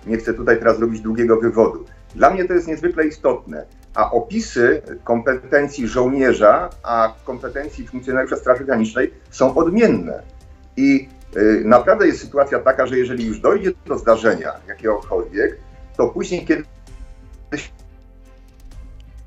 Nie 0.07 0.17
chcę 0.17 0.35
tutaj 0.35 0.59
teraz 0.59 0.79
robić 0.79 1.01
długiego 1.01 1.37
wywodu. 1.37 1.85
Dla 2.15 2.31
mnie 2.31 2.45
to 2.45 2.55
jest 2.55 2.69
niezwykle 2.69 3.07
istotne, 3.07 3.67
a 3.95 4.11
opisy 4.11 4.83
kompetencji 5.05 5.89
żołnierza, 5.89 6.71
a 6.83 7.15
kompetencji 7.25 7.87
funkcjonariusza 7.87 8.37
Straży 8.37 8.65
Granicznej 8.65 9.15
są 9.31 9.55
odmienne. 9.55 10.23
I 10.77 11.09
y, 11.37 11.63
naprawdę 11.65 12.07
jest 12.07 12.21
sytuacja 12.21 12.59
taka, 12.59 12.87
że 12.87 12.99
jeżeli 12.99 13.27
już 13.27 13.41
dojdzie 13.41 13.71
do 13.87 13.99
zdarzenia 13.99 14.53
jakiegokolwiek, 14.69 15.59
to 15.97 16.09
później, 16.09 16.47
kiedy 16.47 16.65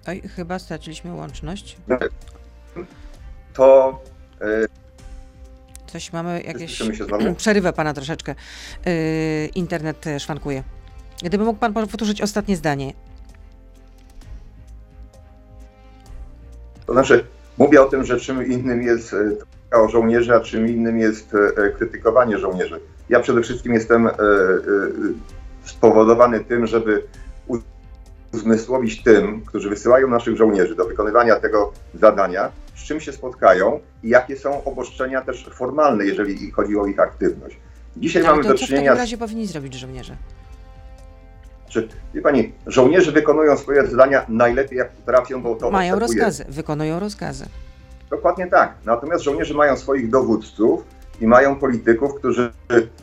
Oj, 0.07 0.21
chyba 0.35 0.59
straciliśmy 0.59 1.13
łączność. 1.13 1.77
to 3.53 3.99
Coś 5.91 6.13
mamy 6.13 6.41
jakieś... 6.41 6.81
Przerywa 7.37 7.73
pana 7.73 7.93
troszeczkę. 7.93 8.35
Yy, 8.85 8.93
internet 9.47 10.05
szwankuje. 10.19 10.63
Gdyby 11.23 11.43
mógł 11.43 11.59
pan 11.59 11.73
powtórzyć 11.73 12.21
ostatnie 12.21 12.55
zdanie. 12.55 12.93
To 16.85 16.93
znaczy, 16.93 17.25
mówię 17.57 17.81
o 17.81 17.85
tym, 17.85 18.05
że 18.05 18.19
czym 18.19 18.51
innym 18.51 18.81
jest 18.81 19.13
e, 19.13 19.77
o 19.77 19.89
żołnierzy, 19.89 20.35
a 20.35 20.39
czym 20.39 20.67
innym 20.67 20.99
jest 20.99 21.35
e, 21.35 21.69
krytykowanie 21.69 22.37
żołnierzy. 22.37 22.79
Ja 23.09 23.19
przede 23.19 23.41
wszystkim 23.41 23.73
jestem 23.73 24.07
e, 24.07 24.11
e, 24.11 24.13
spowodowany 25.65 26.39
tym, 26.39 26.67
żeby 26.67 27.03
uzmysłowić 28.33 29.03
tym, 29.03 29.41
którzy 29.45 29.69
wysyłają 29.69 30.07
naszych 30.07 30.37
żołnierzy 30.37 30.75
do 30.75 30.85
wykonywania 30.85 31.39
tego 31.39 31.73
zadania, 31.93 32.51
z 32.75 32.83
czym 32.83 32.99
się 32.99 33.11
spotkają 33.11 33.79
i 34.03 34.09
jakie 34.09 34.37
są 34.37 34.63
obostrzenia 34.63 35.21
też 35.21 35.49
formalne, 35.53 36.05
jeżeli 36.05 36.51
chodzi 36.51 36.77
o 36.77 36.85
ich 36.85 36.99
aktywność. 36.99 37.59
Dzisiaj 37.97 38.23
Ale 38.25 38.31
mamy 38.31 38.43
do 38.43 38.49
co 38.49 38.65
w 38.65 38.67
czynienia 38.67 38.85
takim 38.85 38.99
razie 38.99 39.17
powinni 39.17 39.47
zrobić 39.47 39.73
żołnierze? 39.73 40.15
Czy, 41.71 41.87
wie 42.13 42.21
pani, 42.21 42.53
żołnierze 42.67 43.11
wykonują 43.11 43.57
swoje 43.57 43.87
zadania 43.87 44.25
najlepiej 44.29 44.77
jak 44.77 44.91
potrafią, 44.91 45.41
bo 45.41 45.55
to 45.55 45.71
Mają 45.71 45.99
następuje. 45.99 46.25
rozkazy, 46.25 46.45
wykonują 46.49 46.99
rozkazy. 46.99 47.45
Dokładnie 48.09 48.47
tak. 48.47 48.73
Natomiast 48.85 49.23
żołnierze 49.23 49.53
mają 49.53 49.77
swoich 49.77 50.09
dowódców 50.09 50.83
i 51.21 51.27
mają 51.27 51.55
polityków, 51.55 52.15
którzy 52.15 52.51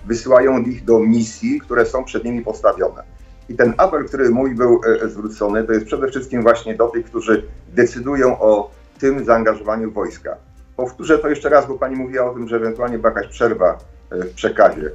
wysyłają 0.06 0.58
ich 0.58 0.84
do 0.84 0.98
misji, 0.98 1.60
które 1.60 1.86
są 1.86 2.04
przed 2.04 2.24
nimi 2.24 2.42
postawione. 2.42 3.02
I 3.48 3.54
ten 3.54 3.74
apel, 3.76 4.04
który 4.04 4.30
mój 4.30 4.54
był 4.54 4.80
e, 5.04 5.08
zwrócony, 5.08 5.64
to 5.64 5.72
jest 5.72 5.86
przede 5.86 6.08
wszystkim 6.08 6.42
właśnie 6.42 6.74
do 6.74 6.88
tych, 6.88 7.06
którzy 7.06 7.42
decydują 7.68 8.40
o 8.40 8.70
tym 8.98 9.24
zaangażowaniu 9.24 9.90
wojska. 9.90 10.36
Powtórzę 10.76 11.18
to 11.18 11.28
jeszcze 11.28 11.48
raz, 11.48 11.66
bo 11.66 11.74
pani 11.74 11.96
mówiła 11.96 12.30
o 12.30 12.34
tym, 12.34 12.48
że 12.48 12.56
ewentualnie 12.56 12.98
była 12.98 13.10
jakaś 13.10 13.26
przerwa 13.28 13.78
e, 14.10 14.24
w 14.24 14.34
przekazie. 14.34 14.90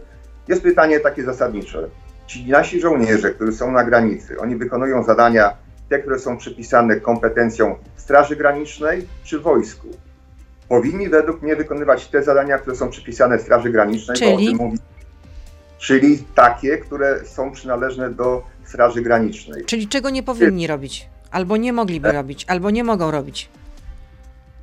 Jest 0.48 0.64
pytanie 0.64 1.00
takie 1.00 1.24
zasadnicze. 1.24 1.90
Ci 2.34 2.46
nasi 2.50 2.82
żołnierze, 2.82 3.32
którzy 3.32 3.52
są 3.54 3.72
na 3.72 3.84
granicy, 3.84 4.40
oni 4.40 4.56
wykonują 4.56 5.04
zadania, 5.04 5.54
te, 5.90 6.00
które 6.00 6.20
są 6.20 6.38
przypisane 6.38 6.96
kompetencjom 6.96 7.76
Straży 7.96 8.36
Granicznej 8.36 9.08
czy 9.24 9.40
wojsku? 9.40 9.88
Powinni 10.70 11.10
według 11.10 11.42
mnie 11.42 11.56
wykonywać 11.56 12.08
te 12.08 12.24
zadania, 12.24 12.58
które 12.58 12.76
są 12.76 12.90
przypisane 12.90 13.40
Straży 13.40 13.70
Granicznej, 13.70 14.18
Czyli? 14.18 14.48
tym 14.48 14.58
mówi, 14.58 14.78
czyli 15.78 16.24
takie, 16.36 16.78
które 16.78 17.26
są 17.26 17.52
przynależne 17.52 18.10
do 18.10 18.44
Straży 18.64 19.02
Granicznej. 19.02 19.66
Czyli 19.66 19.88
czego 19.88 20.10
nie 20.10 20.24
powinni 20.24 20.68
robić? 20.68 21.10
Albo 21.32 21.58
nie 21.58 21.74
mogliby 21.74 22.10
E. 22.10 22.12
robić, 22.12 22.46
albo 22.48 22.70
nie 22.70 22.84
mogą 22.84 23.12
robić. 23.12 23.50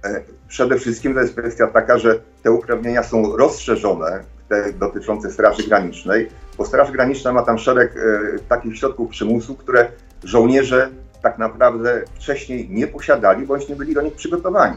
E, 0.04 0.20
Przede 0.48 0.78
wszystkim 0.78 1.14
to 1.14 1.20
jest 1.20 1.32
kwestia 1.32 1.66
taka, 1.66 1.98
że 1.98 2.18
te 2.42 2.50
uprawnienia 2.50 3.02
są 3.02 3.36
rozszerzone, 3.36 4.24
te 4.48 4.72
dotyczące 4.72 5.30
Straży 5.30 5.62
Granicznej, 5.62 6.28
bo 6.60 6.66
Straż 6.66 6.92
Graniczna 6.92 7.32
ma 7.32 7.42
tam 7.42 7.58
szereg 7.58 7.96
e, 7.96 8.38
takich 8.48 8.78
środków 8.78 9.10
przymusu, 9.10 9.54
które 9.54 9.88
żołnierze 10.24 10.90
tak 11.22 11.38
naprawdę 11.38 12.02
wcześniej 12.14 12.68
nie 12.70 12.86
posiadali, 12.86 13.46
bądź 13.46 13.68
nie 13.68 13.76
byli 13.76 13.94
do 13.94 14.02
nich 14.02 14.14
przygotowani. 14.14 14.76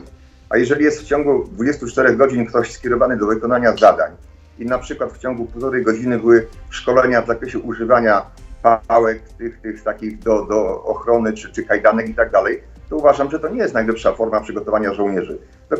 A 0.50 0.58
jeżeli 0.58 0.84
jest 0.84 1.02
w 1.02 1.06
ciągu 1.06 1.50
24 1.52 2.16
godzin 2.16 2.46
ktoś 2.46 2.72
skierowany 2.72 3.18
do 3.18 3.28
wykonania 3.28 3.78
zadań 3.78 4.12
i 4.60 4.66
na 4.66 4.80
przykład 4.80 5.14
w 5.14 5.18
ciągu 5.18 5.46
półtorej 5.46 5.84
godziny 5.84 6.20
były 6.20 6.48
szkolenia 6.70 7.22
w 7.22 7.28
zakresie 7.28 7.60
używania 7.60 8.22
pałek, 8.88 9.22
tych, 9.38 9.62
tych 9.62 9.84
takich 9.84 10.20
do, 10.20 10.46
do 10.46 10.84
ochrony, 10.84 11.34
czy, 11.34 11.52
czy 11.52 11.64
kajdanek 11.64 12.10
i 12.10 12.16
tak 12.16 12.32
dalej, 12.32 12.64
to 12.90 12.96
uważam, 12.96 13.32
że 13.32 13.40
to 13.40 13.50
nie 13.50 13.60
jest 13.60 13.74
najlepsza 13.74 14.14
forma 14.14 14.42
przygotowania 14.42 14.94
żołnierzy. 14.94 15.38
Do 15.70 15.78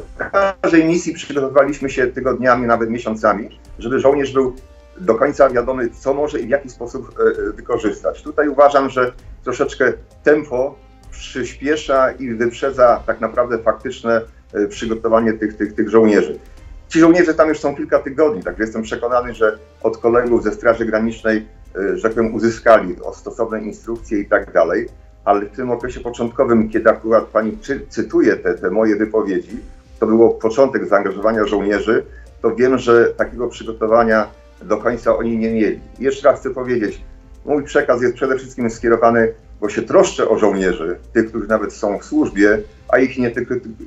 każdej 0.62 0.86
misji 0.86 1.14
przygotowaliśmy 1.14 1.90
się 1.90 2.08
tygodniami, 2.08 2.68
nawet 2.68 2.90
miesiącami, 2.90 3.60
żeby 3.80 4.00
żołnierz 4.00 4.34
był 4.34 4.56
do 4.98 5.16
końca 5.16 5.50
wiadomy, 5.50 5.90
co 5.90 6.14
może 6.14 6.40
i 6.40 6.46
w 6.46 6.50
jaki 6.50 6.70
sposób 6.70 7.20
e, 7.20 7.50
e, 7.50 7.52
wykorzystać. 7.52 8.24
Tutaj 8.24 8.50
uważam, 8.50 8.90
że 8.90 9.14
troszeczkę 9.44 9.94
tempo 10.24 10.76
przyspiesza 11.12 12.12
i 12.12 12.34
wyprzedza 12.34 13.04
tak 13.08 13.22
naprawdę 13.22 13.58
faktyczne 13.58 14.22
e, 14.54 14.68
przygotowanie 14.68 15.34
tych, 15.34 15.58
tych, 15.58 15.74
tych 15.74 15.90
żołnierzy. 15.90 16.40
Ci 16.88 17.00
żołnierze 17.00 17.34
tam 17.34 17.50
już 17.50 17.60
są 17.60 17.76
kilka 17.76 18.00
tygodni, 18.00 18.44
także 18.44 18.64
jestem 18.64 18.82
przekonany, 18.82 19.34
że 19.34 19.58
od 19.84 19.98
kolegów 19.98 20.44
ze 20.44 20.52
Straży 20.52 20.86
Granicznej, 20.86 21.48
że 21.94 22.02
tak 22.02 22.14
powiem, 22.14 22.36
uzyskali 22.36 22.96
stosowne 23.14 23.62
instrukcje 23.62 24.20
i 24.20 24.26
tak 24.26 24.52
dalej, 24.52 24.88
ale 25.26 25.46
w 25.46 25.52
tym 25.52 25.72
okresie 25.72 26.00
początkowym, 26.00 26.70
kiedy 26.70 26.90
akurat 26.90 27.26
pani 27.26 27.58
czy, 27.62 27.86
cytuje 27.90 28.36
te, 28.36 28.54
te 28.54 28.72
moje 28.72 28.96
wypowiedzi, 28.96 29.60
to 30.00 30.08
było 30.08 30.30
początek 30.30 30.88
zaangażowania 30.88 31.46
żołnierzy, 31.46 32.06
to 32.42 32.56
wiem, 32.56 32.78
że 32.78 33.06
takiego 33.06 33.48
przygotowania 33.48 34.28
do 34.64 34.78
końca 34.78 35.18
oni 35.18 35.38
nie 35.38 35.52
mieli. 35.52 35.80
Jeszcze 36.00 36.28
raz 36.28 36.40
chcę 36.40 36.50
powiedzieć, 36.50 37.02
mój 37.46 37.64
przekaz 37.64 38.02
jest 38.02 38.16
przede 38.16 38.38
wszystkim 38.38 38.70
skierowany, 38.70 39.34
bo 39.62 39.70
się 39.70 39.82
troszczę 39.82 40.30
o 40.30 40.38
żołnierzy, 40.38 40.98
tych, 41.14 41.30
którzy 41.30 41.48
nawet 41.48 41.74
są 41.74 42.00
w 42.00 42.06
służbie, 42.06 42.60
a 42.90 42.98
ich 42.98 43.18
nie, 43.18 43.32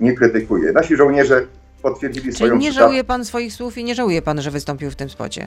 nie 0.01 0.13
krytykuję. 0.13 0.73
Nasi 0.73 0.97
żołnierze 0.97 1.47
potwierdzili 1.83 2.33
swoją 2.33 2.51
Czyli 2.51 2.63
nie 2.63 2.73
żałuje 2.73 3.05
pan 3.05 3.25
swoich 3.25 3.53
słów 3.53 3.79
i 3.79 3.85
nie 3.85 3.95
żałuje 3.95 4.23
pan, 4.23 4.43
że 4.43 4.51
wystąpił 4.51 4.91
w 4.91 4.97
tym 4.97 5.11
spocie. 5.11 5.47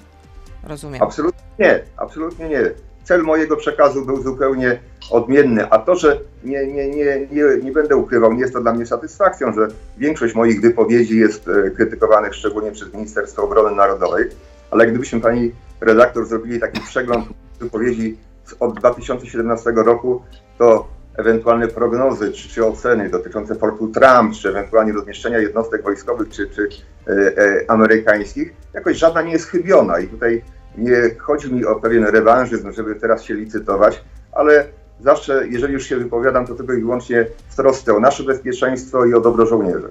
Rozumiem. 0.64 1.04
Absolutnie 1.04 1.44
nie, 1.60 1.84
absolutnie 1.98 2.50
nie. 2.50 2.72
Cel 3.04 3.24
mojego 3.24 3.58
przekazu 3.58 4.06
był 4.06 4.24
zupełnie 4.24 4.80
odmienny, 5.12 5.70
a 5.70 5.80
to, 5.80 5.96
że 5.96 6.20
nie, 6.44 6.68
nie, 6.68 6.90
nie, 6.90 7.28
nie, 7.32 7.44
nie 7.64 7.72
będę 7.72 7.96
ukrywał, 7.96 8.34
nie 8.34 8.40
jest 8.40 8.54
to 8.54 8.62
dla 8.62 8.74
mnie 8.74 8.86
satysfakcją, 8.86 9.54
że 9.54 9.68
większość 9.98 10.36
moich 10.36 10.62
wypowiedzi 10.62 11.20
jest 11.20 11.48
e, 11.48 11.72
krytykowanych 11.72 12.36
szczególnie 12.36 12.72
przez 12.72 12.94
Ministerstwo 12.94 13.44
Obrony 13.44 13.76
Narodowej, 13.76 14.26
ale 14.72 14.88
gdybyśmy 14.88 15.22
pani 15.22 15.52
redaktor 15.82 16.26
zrobili 16.26 16.60
taki 16.60 16.82
przegląd 16.82 17.26
wypowiedzi 17.60 18.18
od 18.60 18.80
2017 18.80 19.72
roku, 19.72 20.22
to 20.58 20.88
ewentualne 21.18 21.68
prognozy 21.68 22.32
czy, 22.32 22.50
czy 22.50 22.66
oceny 22.66 23.10
dotyczące 23.10 23.56
Fortu 23.56 23.88
Trump, 23.88 24.34
czy 24.34 24.50
ewentualnie 24.50 24.94
rozmieszczenia 24.94 25.40
jednostek 25.40 25.84
wojskowych 25.84 26.30
czy, 26.30 26.50
czy 26.50 26.70
e, 27.08 27.12
e, 27.12 27.72
amerykańskich, 27.72 28.54
jakoś 28.74 28.98
żadna 28.98 29.22
nie 29.22 29.32
jest 29.32 29.48
chybiona 29.48 30.00
i 30.00 30.08
tutaj 30.08 30.44
nie 30.78 31.16
chodzi 31.18 31.54
mi 31.54 31.66
o 31.66 31.76
pewien 31.76 32.04
rewanżyzm, 32.04 32.72
żeby 32.72 32.96
teraz 32.96 33.24
się 33.24 33.34
licytować, 33.34 34.04
ale 34.32 34.66
zawsze, 35.00 35.48
jeżeli 35.48 35.74
już 35.74 35.86
się 35.86 35.98
wypowiadam, 35.98 36.48
to 36.48 36.56
tylko 36.56 36.74
i 36.74 36.82
wyłącznie 36.82 37.26
w 37.50 37.56
trosce 37.56 37.96
o 37.96 38.00
nasze 38.00 38.24
bezpieczeństwo 38.24 39.06
i 39.06 39.14
o 39.14 39.22
dobro 39.22 39.46
żołnierzy. 39.46 39.90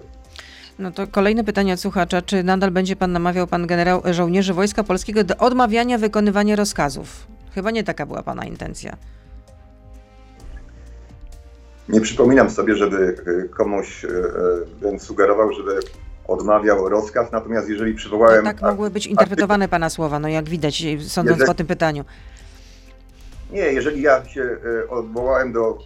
No 0.78 0.90
to 0.90 1.06
kolejne 1.06 1.44
pytanie 1.44 1.72
od 1.74 1.80
słuchacza. 1.80 2.22
Czy 2.22 2.42
nadal 2.42 2.70
będzie 2.70 2.96
pan 2.96 3.12
namawiał 3.12 3.46
pan 3.46 3.66
generał 3.66 4.02
żołnierzy 4.10 4.54
Wojska 4.54 4.84
Polskiego 4.84 5.24
do 5.24 5.36
odmawiania 5.36 5.98
wykonywania 5.98 6.56
rozkazów? 6.56 7.26
Chyba 7.54 7.70
nie 7.70 7.84
taka 7.84 8.06
była 8.06 8.22
pana 8.22 8.44
intencja. 8.44 8.96
Nie 11.88 12.00
przypominam 12.00 12.50
sobie, 12.50 12.76
żeby 12.76 13.16
e, 13.44 13.48
komuś 13.48 14.04
e, 14.04 14.08
e, 14.08 14.12
bym 14.80 15.00
sugerował, 15.00 15.52
żeby 15.52 15.80
odmawiał 16.28 16.88
rozkaz, 16.88 17.32
natomiast 17.32 17.68
jeżeli 17.68 17.94
przywołałem... 17.94 18.44
tak 18.44 18.62
mogły 18.62 18.90
być 18.90 19.06
interpretowane 19.06 19.68
pana 19.68 19.90
słowa, 19.90 20.18
no 20.18 20.28
jak 20.28 20.48
widać, 20.48 20.82
sądząc 20.98 21.38
Jeżeli- 21.38 21.46
po 21.46 21.54
tym 21.54 21.66
pytaniu. 21.66 22.04
Nie, 23.50 23.60
jeżeli 23.60 24.02
ja 24.02 24.24
się 24.24 24.56
odwołałem 24.88 25.52
do 25.52 25.78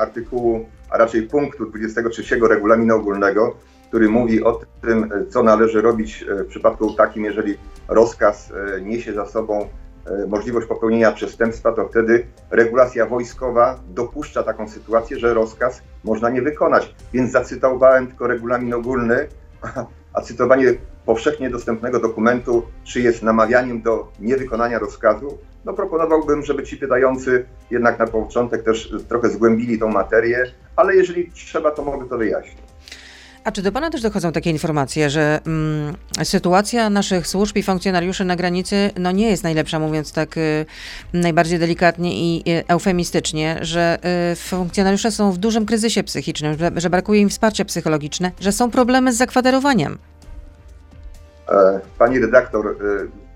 artykułu, 0.00 0.66
a 0.90 0.98
raczej 0.98 1.22
punktu 1.22 1.66
23 1.66 2.40
regulaminu 2.48 2.96
ogólnego, 2.96 3.56
który 3.94 4.08
mówi 4.08 4.44
o 4.44 4.60
tym, 4.80 5.12
e, 5.12 5.26
co 5.26 5.42
należy 5.42 5.82
robić 5.82 6.22
e, 6.22 6.44
w 6.44 6.46
przypadku 6.46 6.94
takim, 6.94 7.24
jeżeli 7.24 7.58
rozkaz 7.88 8.52
e, 8.76 8.80
niesie 8.80 9.12
za 9.12 9.26
sobą 9.26 9.68
możliwość 10.28 10.66
popełnienia 10.66 11.12
przestępstwa, 11.12 11.72
to 11.72 11.88
wtedy 11.88 12.26
regulacja 12.50 13.06
wojskowa 13.06 13.80
dopuszcza 13.88 14.42
taką 14.42 14.68
sytuację, 14.68 15.18
że 15.18 15.34
rozkaz 15.34 15.82
można 16.04 16.30
nie 16.30 16.42
wykonać. 16.42 16.94
Więc 17.12 17.32
zacytowałem 17.32 18.06
tylko 18.06 18.26
regulamin 18.26 18.74
ogólny, 18.74 19.28
a 20.14 20.20
cytowanie 20.20 20.66
powszechnie 21.06 21.50
dostępnego 21.50 22.00
dokumentu, 22.00 22.62
czy 22.84 23.00
jest 23.00 23.22
namawianiem 23.22 23.82
do 23.82 24.08
niewykonania 24.20 24.78
rozkazu, 24.78 25.38
no 25.64 25.72
proponowałbym, 25.72 26.42
żeby 26.42 26.62
ci 26.62 26.76
pytający 26.76 27.44
jednak 27.70 27.98
na 27.98 28.06
początek 28.06 28.62
też 28.62 28.94
trochę 29.08 29.28
zgłębili 29.28 29.78
tą 29.78 29.88
materię, 29.88 30.44
ale 30.76 30.96
jeżeli 30.96 31.32
trzeba, 31.32 31.70
to 31.70 31.84
mogę 31.84 32.08
to 32.08 32.18
wyjaśnić. 32.18 32.63
A 33.44 33.52
czy 33.52 33.62
do 33.62 33.72
pana 33.72 33.90
też 33.90 34.02
dochodzą 34.02 34.32
takie 34.32 34.50
informacje, 34.50 35.10
że 35.10 35.40
mm, 35.46 35.94
sytuacja 36.22 36.90
naszych 36.90 37.26
służb 37.26 37.56
i 37.56 37.62
funkcjonariuszy 37.62 38.24
na 38.24 38.36
granicy 38.36 38.90
no 38.98 39.12
nie 39.12 39.30
jest 39.30 39.44
najlepsza, 39.44 39.78
mówiąc 39.78 40.12
tak 40.12 40.36
y, 40.36 40.66
najbardziej 41.12 41.58
delikatnie 41.58 42.12
i 42.14 42.50
y, 42.50 42.64
eufemistycznie, 42.68 43.58
że 43.60 43.98
y, 44.32 44.36
funkcjonariusze 44.36 45.10
są 45.10 45.32
w 45.32 45.38
dużym 45.38 45.66
kryzysie 45.66 46.02
psychicznym, 46.02 46.58
że, 46.58 46.70
że 46.76 46.90
brakuje 46.90 47.20
im 47.20 47.28
wsparcia 47.28 47.64
psychologiczne, 47.64 48.32
że 48.40 48.52
są 48.52 48.70
problemy 48.70 49.12
z 49.12 49.16
zakwaterowaniem? 49.16 49.98
E, 51.48 51.80
Pani 51.98 52.18
redaktor, 52.18 52.66
e, 52.66 52.74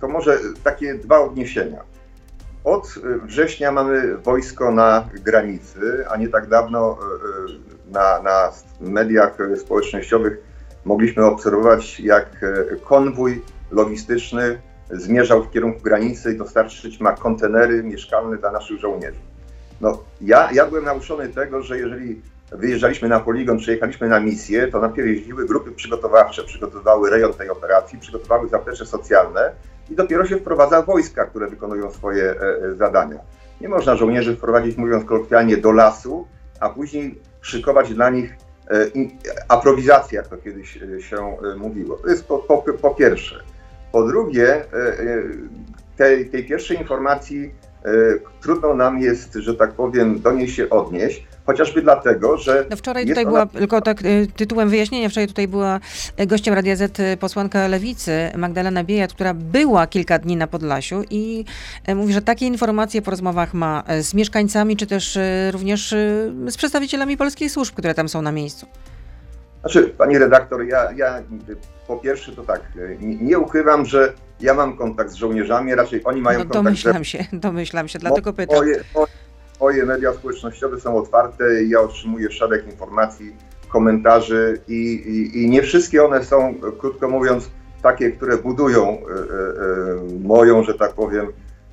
to 0.01 0.09
może 0.09 0.39
takie 0.65 0.95
dwa 0.95 1.21
odniesienia. 1.21 1.83
Od 2.65 2.85
e, 2.87 3.27
września 3.27 3.73
mamy 3.73 4.17
wojsko 4.17 4.71
na 4.71 5.09
granicy, 5.25 6.05
a 6.11 6.17
nie 6.17 6.29
tak 6.29 6.49
dawno 6.49 6.99
na, 7.91 8.23
na 8.23 8.53
mediach 8.81 9.39
społecznościowych 9.57 10.39
mogliśmy 10.85 11.25
obserwować, 11.25 12.01
jak 12.01 12.27
e, 12.43 12.77
konwój 12.77 13.43
logistyczny 13.71 14.59
zmierzał 14.91 15.45
w 15.45 15.51
kierunku 15.51 15.81
granicy 15.83 16.33
i 16.33 16.39
dostarczyć 16.39 17.01
ma 17.01 17.13
kontenery 17.13 17.83
mieszkalne 17.83 18.37
dla 18.37 18.53
naszych 18.53 18.81
żołnierzy. 18.81 19.19
No, 19.81 20.03
ja, 20.21 20.49
ja 20.53 20.67
byłem 20.67 20.85
nauczony 20.85 21.29
tego, 21.29 21.63
że 21.63 21.79
jeżeli 21.79 22.23
wyjeżdżaliśmy 22.53 23.09
na 23.09 23.21
poligon, 23.21 23.59
przyjechaliśmy 23.59 24.09
na 24.09 24.21
misję, 24.21 24.69
to 24.69 24.81
najpierw 24.81 25.09
jeździły 25.09 25.47
grupy 25.47 25.73
przygotowawcze, 25.73 26.45
przygotowały 26.45 27.11
rejon 27.11 27.33
tej 27.33 27.51
operacji, 27.51 27.99
przygotowały 27.99 28.49
zaplecze 28.49 28.87
socjalne 28.87 29.53
i 29.91 29.95
dopiero 29.95 30.27
się 30.27 30.37
wprowadza 30.37 30.83
wojska, 30.83 31.25
które 31.25 31.47
wykonują 31.47 31.91
swoje 31.91 32.25
e, 32.25 32.35
e, 32.35 32.75
zadania. 32.75 33.19
Nie 33.61 33.69
można 33.69 33.97
żołnierzy 33.97 34.37
wprowadzić, 34.37 34.77
mówiąc 34.77 35.05
kolokwialnie, 35.05 35.57
do 35.57 35.73
lasu, 35.73 36.27
a 36.61 36.69
później 36.69 37.21
szykować 37.41 37.95
dla 37.95 38.11
nich 38.11 38.37
e, 38.71 38.87
aprowizację, 39.49 40.17
jak 40.17 40.29
to 40.29 40.37
kiedyś 40.37 40.79
się 41.01 41.37
mówiło. 41.57 41.97
To 41.97 42.09
jest 42.09 42.25
po, 42.25 42.39
po, 42.39 42.59
po 42.59 42.91
pierwsze. 42.91 43.41
Po 43.93 44.07
drugie, 44.07 44.65
tej, 45.97 46.31
tej 46.31 46.45
pierwszej 46.45 46.79
informacji 46.79 47.55
trudno 48.41 48.75
nam 48.75 48.99
jest, 48.99 49.35
że 49.35 49.55
tak 49.55 49.73
powiem, 49.73 50.21
do 50.21 50.33
niej 50.33 50.49
się 50.49 50.71
odnieść, 50.71 51.27
chociażby 51.49 51.83
dlatego, 51.83 52.37
że. 52.37 52.67
No 52.71 52.77
wczoraj 52.77 53.07
tutaj 53.07 53.25
ona... 53.25 53.33
była, 53.33 53.47
tylko 53.47 53.81
tak 53.81 54.05
y, 54.05 54.27
tytułem 54.37 54.69
wyjaśnienia, 54.69 55.09
wczoraj 55.09 55.29
tutaj 55.29 55.49
była 55.49 55.81
y, 56.21 56.27
gościem 56.27 56.55
Radia 56.55 56.77
Z 56.77 57.01
y, 57.01 57.17
posłanka 57.17 57.69
Lewicy, 57.69 58.31
Magdalena 58.37 58.85
Biejat, 58.85 59.13
która 59.13 59.35
była 59.35 59.87
kilka 59.87 60.19
dni 60.19 60.37
na 60.37 60.47
Podlasiu 60.47 61.03
i 61.11 61.45
mówi, 61.97 62.13
że 62.13 62.23
takie 62.23 62.47
informacje 62.47 63.03
po 63.03 63.11
rozmowach 63.11 63.55
ma 63.55 63.83
z 64.01 64.15
mieszkańcami, 64.15 64.77
czy 64.77 64.87
też 64.87 65.19
również 65.53 65.95
z 66.47 66.57
przedstawicielami 66.57 67.17
polskich 67.17 67.53
służb, 67.53 67.75
które 67.75 67.95
tam 67.95 68.09
są 68.09 68.23
na 68.23 68.33
miejscu. 68.33 68.67
Znaczy, 69.61 69.89
pani 69.99 70.19
redaktor, 70.19 70.65
ja, 70.65 70.93
ja 70.97 71.23
po 71.87 71.97
pierwsze 71.97 72.33
to 72.33 72.43
tak, 72.43 72.61
nie, 73.01 73.17
nie 73.17 73.39
ukrywam, 73.39 73.87
że 73.87 74.13
ja 74.41 74.55
mam 74.55 74.77
kontakt 74.77 75.11
z 75.11 75.15
żołnierzami, 75.15 75.75
raczej 75.75 76.01
oni 76.05 76.21
mają 76.21 76.39
no, 76.39 76.45
kontakt... 76.45 76.65
Domyślam 76.65 77.05
się, 77.05 77.25
domyślam 77.49 77.89
się, 77.89 77.99
dlatego 77.99 78.33
pytam. 78.33 78.57
Moje, 78.57 78.81
moje, 78.95 79.07
moje 79.61 79.87
media 79.87 80.13
społecznościowe 80.13 80.81
są 80.81 80.97
otwarte 80.97 81.63
i 81.63 81.69
ja 81.69 81.81
otrzymuję 81.81 82.31
szereg 82.31 82.67
informacji, 82.67 83.37
komentarzy 83.69 84.61
i, 84.69 84.75
i, 84.75 85.45
i 85.45 85.51
nie 85.51 85.63
wszystkie 85.63 86.05
one 86.05 86.25
są, 86.25 86.55
krótko 86.79 87.09
mówiąc, 87.09 87.51
takie, 87.83 88.13
które 88.13 88.37
budują 88.37 88.89
y, 88.89 88.95
y, 88.95 90.17
y, 90.17 90.21
moją, 90.21 90.63
że 90.63 90.75
tak 90.75 90.93
powiem, 90.93 91.27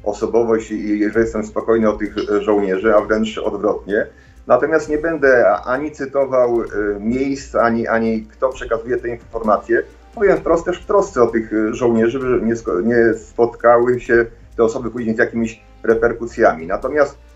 osobowość 0.03 0.71
i 0.71 1.09
że 1.09 1.19
jestem 1.19 1.45
spokojny 1.45 1.89
o 1.89 1.93
tych 1.93 2.15
żołnierzy, 2.41 2.95
a 2.95 3.01
wręcz 3.01 3.37
odwrotnie. 3.37 4.07
Natomiast 4.47 4.89
nie 4.89 4.97
będę 4.97 5.51
ani 5.51 5.91
cytował 5.91 6.57
miejsc, 6.99 7.55
ani, 7.55 7.87
ani 7.87 8.21
kto 8.21 8.49
przekazuje 8.49 8.97
te 8.97 9.09
informacje. 9.09 9.83
Powiem 10.15 10.37
wprost 10.37 10.65
też 10.65 10.81
w 10.81 10.85
trosce 10.85 11.23
o 11.23 11.27
tych 11.27 11.51
żołnierzy, 11.71 12.19
że 12.19 12.41
nie, 12.41 12.55
nie 12.83 13.13
spotkały 13.13 13.99
się 13.99 14.25
te 14.57 14.63
osoby 14.63 14.91
później 14.91 15.15
z 15.15 15.19
jakimiś 15.19 15.61
reperkusjami. 15.83 16.67
Natomiast 16.67 17.17
E, 17.17 17.34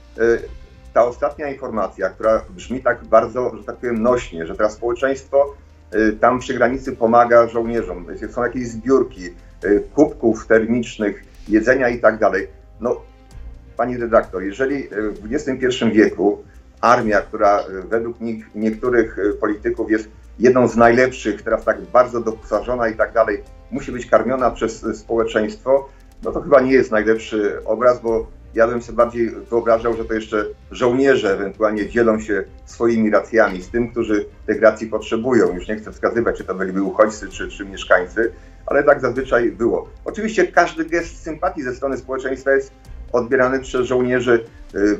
ta 0.93 1.05
ostatnia 1.05 1.49
informacja, 1.49 2.09
która 2.09 2.41
brzmi 2.49 2.81
tak 2.81 3.05
bardzo, 3.05 3.51
że 3.57 3.63
tak 3.63 3.75
powiem, 3.75 4.03
nośnie, 4.03 4.45
że 4.45 4.55
teraz 4.55 4.73
społeczeństwo 4.73 5.55
e, 5.91 6.11
tam 6.11 6.39
przy 6.39 6.53
granicy 6.53 6.91
pomaga 6.91 7.47
żołnierzom, 7.47 8.05
są 8.31 8.43
jakieś 8.43 8.67
zbiórki 8.67 9.25
e, 9.27 9.79
kubków 9.79 10.47
termicznych, 10.47 11.23
jedzenia 11.47 11.89
i 11.89 11.99
tak 11.99 12.19
dalej. 12.19 12.47
No, 12.79 13.01
pani 13.77 13.97
redaktor, 13.97 14.43
jeżeli 14.43 14.87
w 14.89 15.33
XXI 15.33 15.85
wieku 15.93 16.43
armia, 16.81 17.21
która 17.21 17.63
według 17.89 18.17
niektórych 18.55 19.17
polityków 19.39 19.91
jest 19.91 20.09
jedną 20.39 20.67
z 20.67 20.75
najlepszych, 20.75 21.41
teraz 21.41 21.65
tak 21.65 21.81
bardzo 21.81 22.21
doposażona 22.21 22.87
i 22.87 22.95
tak 22.95 23.13
dalej, 23.13 23.43
musi 23.71 23.91
być 23.91 24.05
karmiona 24.05 24.51
przez 24.51 24.85
społeczeństwo, 24.97 25.89
no 26.23 26.31
to 26.31 26.41
chyba 26.41 26.61
nie 26.61 26.71
jest 26.71 26.91
najlepszy 26.91 27.65
obraz, 27.65 28.01
bo 28.01 28.27
ja 28.53 28.67
bym 28.67 28.81
sobie 28.81 28.95
bardziej 28.95 29.29
wyobrażał, 29.29 29.97
że 29.97 30.05
to 30.05 30.13
jeszcze 30.13 30.45
żołnierze 30.71 31.33
ewentualnie 31.33 31.89
dzielą 31.89 32.19
się 32.19 32.43
swoimi 32.65 33.09
racjami 33.09 33.61
z 33.61 33.69
tym, 33.69 33.91
którzy 33.91 34.25
tych 34.47 34.61
racji 34.61 34.87
potrzebują. 34.87 35.55
Już 35.55 35.67
nie 35.67 35.75
chcę 35.75 35.91
wskazywać, 35.91 36.37
czy 36.37 36.43
to 36.43 36.55
byliby 36.55 36.81
uchodźcy, 36.81 37.29
czy, 37.29 37.49
czy 37.49 37.65
mieszkańcy, 37.65 38.31
ale 38.65 38.83
tak 38.83 39.01
zazwyczaj 39.01 39.51
było. 39.51 39.89
Oczywiście 40.05 40.47
każdy 40.47 40.85
gest 40.85 41.23
sympatii 41.23 41.63
ze 41.63 41.75
strony 41.75 41.97
społeczeństwa 41.97 42.51
jest 42.51 42.71
odbierany 43.13 43.59
przez 43.59 43.87
żołnierzy 43.87 44.45
y, 44.75 44.99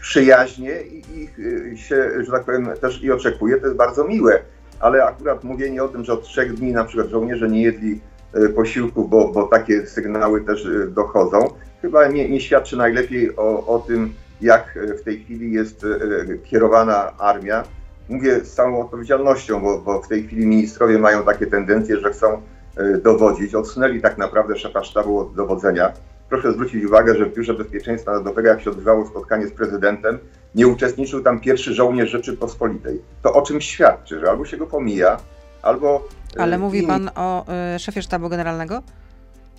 przyjaźnie 0.00 0.82
i 0.82 1.22
ich 1.22 1.38
y, 1.38 1.76
się, 1.76 2.24
że 2.24 2.32
tak 2.32 2.44
powiem, 2.44 2.68
też 2.80 3.02
i 3.02 3.12
oczekuje. 3.12 3.56
To 3.56 3.66
jest 3.66 3.76
bardzo 3.76 4.04
miłe, 4.04 4.42
ale 4.80 5.04
akurat 5.04 5.44
mówienie 5.44 5.84
o 5.84 5.88
tym, 5.88 6.04
że 6.04 6.12
od 6.12 6.22
trzech 6.22 6.54
dni 6.54 6.72
na 6.72 6.84
przykład 6.84 7.08
żołnierze 7.08 7.48
nie 7.48 7.62
jedli 7.62 8.00
y, 8.36 8.48
posiłków, 8.48 9.10
bo, 9.10 9.28
bo 9.28 9.42
takie 9.42 9.86
sygnały 9.86 10.40
też 10.40 10.68
dochodzą, 10.88 11.48
chyba 11.82 12.08
nie, 12.08 12.28
nie 12.28 12.40
świadczy 12.40 12.76
najlepiej 12.76 13.36
o, 13.36 13.66
o 13.66 13.78
tym, 13.78 14.14
jak 14.40 14.78
w 15.00 15.04
tej 15.04 15.20
chwili 15.20 15.52
jest 15.52 15.84
e, 15.84 16.38
kierowana 16.38 17.18
armia. 17.18 17.64
Mówię 18.08 18.40
z 18.44 18.54
całą 18.54 18.80
odpowiedzialnością, 18.80 19.60
bo, 19.60 19.78
bo 19.78 20.02
w 20.02 20.08
tej 20.08 20.26
chwili 20.26 20.46
ministrowie 20.46 20.98
mają 20.98 21.22
takie 21.22 21.46
tendencje, 21.46 22.00
że 22.00 22.10
chcą 22.10 22.42
e, 22.76 22.98
dowodzić. 22.98 23.54
Odsunęli 23.54 24.00
tak 24.00 24.18
naprawdę 24.18 24.56
szefa 24.56 24.84
sztabu 24.84 25.18
od 25.18 25.34
dowodzenia. 25.34 25.92
Proszę 26.28 26.52
zwrócić 26.52 26.84
uwagę, 26.84 27.14
że 27.14 27.26
w 27.26 27.34
Biurze 27.34 27.54
Bezpieczeństwa 27.54 28.10
Narodowego, 28.10 28.48
jak 28.48 28.60
się 28.60 28.70
odbywało 28.70 29.06
spotkanie 29.06 29.46
z 29.46 29.52
prezydentem, 29.52 30.18
nie 30.54 30.68
uczestniczył 30.68 31.22
tam 31.22 31.40
pierwszy 31.40 31.74
żołnierz 31.74 32.10
Rzeczypospolitej. 32.10 33.02
To 33.22 33.32
o 33.32 33.42
czym 33.42 33.60
świadczy, 33.60 34.20
że 34.20 34.30
albo 34.30 34.44
się 34.44 34.56
go 34.56 34.66
pomija, 34.66 35.16
albo... 35.62 36.08
E, 36.36 36.40
Ale 36.40 36.58
mówi 36.58 36.82
pan 36.82 37.10
o 37.14 37.44
y, 37.76 37.78
szefie 37.78 38.02
sztabu 38.02 38.28
generalnego? 38.28 38.82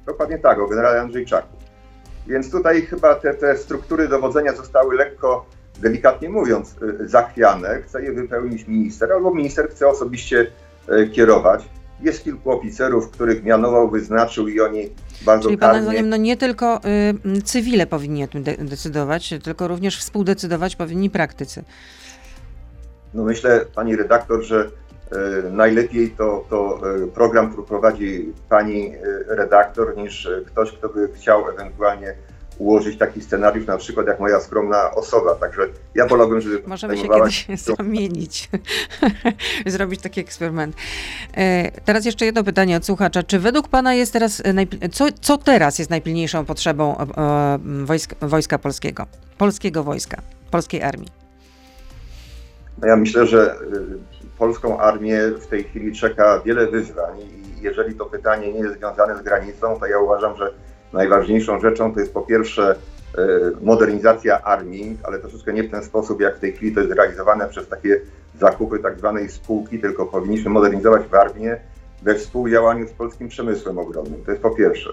Dokładnie 0.06 0.40
tak, 0.40 0.60
o 0.60 0.68
generale 0.68 1.02
Andrzejczaku. 1.02 1.59
Więc 2.30 2.52
tutaj 2.52 2.82
chyba 2.82 3.16
te, 3.16 3.34
te 3.34 3.58
struktury 3.58 4.08
dowodzenia 4.08 4.56
zostały 4.56 4.96
lekko, 4.96 5.46
delikatnie 5.82 6.30
mówiąc, 6.30 6.76
y, 7.02 7.08
zachwiane. 7.08 7.82
Chce 7.82 8.04
je 8.04 8.12
wypełnić 8.12 8.68
minister, 8.68 9.12
albo 9.14 9.34
minister 9.34 9.70
chce 9.70 9.88
osobiście 9.88 10.48
y, 10.92 11.10
kierować. 11.10 11.70
Jest 12.02 12.24
kilku 12.24 12.52
oficerów, 12.52 13.10
których 13.10 13.44
mianował, 13.44 13.90
wyznaczył 13.90 14.48
i 14.48 14.62
oni 14.62 14.90
bardzo 15.22 15.50
Czyli 15.50 15.58
Pana 15.58 15.82
zdaniem 15.82 16.10
no 16.10 16.18
nie 16.18 16.38
tylko 16.38 16.82
y, 17.38 17.42
cywile 17.42 17.88
powinni 17.88 18.24
o 18.24 18.28
tym 18.28 18.44
de 18.44 18.58
decydować, 18.58 19.34
tylko 19.44 19.68
również 19.68 20.00
współdecydować 20.00 20.76
powinni 20.76 21.10
praktycy. 21.10 21.64
No 23.14 23.24
myślę, 23.24 23.66
pani 23.76 23.96
redaktor, 23.96 24.44
że 24.44 24.72
najlepiej 25.52 26.10
to, 26.10 26.46
to 26.50 26.80
e, 27.04 27.08
program, 27.08 27.52
który 27.52 27.68
prowadzi 27.68 28.34
pani 28.50 28.96
e, 28.96 29.36
redaktor, 29.36 29.98
niż 29.98 30.30
ktoś, 30.46 30.72
kto 30.72 30.90
by 30.90 31.10
chciał 31.14 31.50
ewentualnie 31.50 32.14
ułożyć 32.58 32.98
taki 32.98 33.22
scenariusz, 33.22 33.68
na 33.68 33.78
przykład 33.78 34.08
jak 34.08 34.20
moja 34.20 34.40
skromna 34.40 34.92
osoba. 34.92 35.36
Także 35.36 35.62
ja 35.96 36.08
wolałbym, 36.08 36.42
żeby. 36.42 36.62
Możemy 36.68 36.98
się 36.98 37.10
kiedyś 37.10 37.48
zamienić, 37.78 38.50
zrobić 39.66 40.02
taki 40.02 40.22
eksperyment. 40.22 40.76
Teraz 41.86 42.06
jeszcze 42.06 42.26
jedno 42.26 42.44
pytanie 42.44 42.78
od 42.78 42.86
słuchacza. 42.86 43.24
Czy 43.24 43.40
według 43.40 43.68
Pana 43.68 43.94
jest 43.94 44.14
teraz, 44.14 44.44
co, 44.92 45.06
co 45.22 45.38
teraz 45.38 45.80
jest 45.80 45.92
najpilniejszą 45.92 46.46
potrzebą 46.46 46.96
wojska, 47.86 48.16
wojska 48.22 48.58
polskiego, 48.58 49.06
polskiego 49.38 49.84
wojska, 49.84 50.22
polskiej 50.52 50.84
armii? 50.84 51.10
No 52.82 52.88
ja 52.88 52.96
myślę, 52.96 53.28
że 53.28 53.56
polską 54.40 54.80
armię 54.80 55.22
w 55.28 55.48
tej 55.48 55.64
chwili 55.64 55.96
czeka 55.96 56.42
wiele 56.46 56.68
wyzwań 56.68 57.20
i 57.20 57.62
jeżeli 57.62 57.96
to 57.96 58.06
pytanie 58.06 58.54
nie 58.54 58.60
jest 58.60 58.78
związane 58.78 59.18
z 59.18 59.22
granicą, 59.22 59.80
to 59.80 59.86
ja 59.86 60.00
uważam, 60.00 60.38
że 60.38 60.54
najważniejszą 60.94 61.60
rzeczą 61.60 61.94
to 61.94 62.00
jest 62.00 62.14
po 62.14 62.22
pierwsze 62.22 62.76
e, 63.18 63.22
modernizacja 63.62 64.42
armii, 64.42 64.98
ale 65.04 65.20
troszeczkę 65.20 65.54
nie 65.54 65.64
w 65.64 65.72
ten 65.72 65.84
sposób, 65.84 66.22
jak 66.22 66.38
w 66.38 66.40
tej 66.40 66.54
chwili 66.54 66.76
to 66.76 66.80
jest 66.80 66.94
realizowane 66.94 67.48
przez 67.48 67.68
takie 67.68 68.02
zakupy 68.40 68.80
tak 68.80 68.98
zwanej 68.98 69.30
spółki, 69.30 69.80
tylko 69.80 70.06
powinniśmy 70.06 70.50
modernizować 70.50 71.02
armię 71.12 71.60
we 72.02 72.16
współdziałaniu 72.16 72.88
z 72.88 72.92
polskim 72.92 73.28
przemysłem 73.28 73.78
obronnym. 73.78 74.24
To 74.26 74.32
jest 74.32 74.44
po 74.44 74.52
pierwsze. 74.52 74.90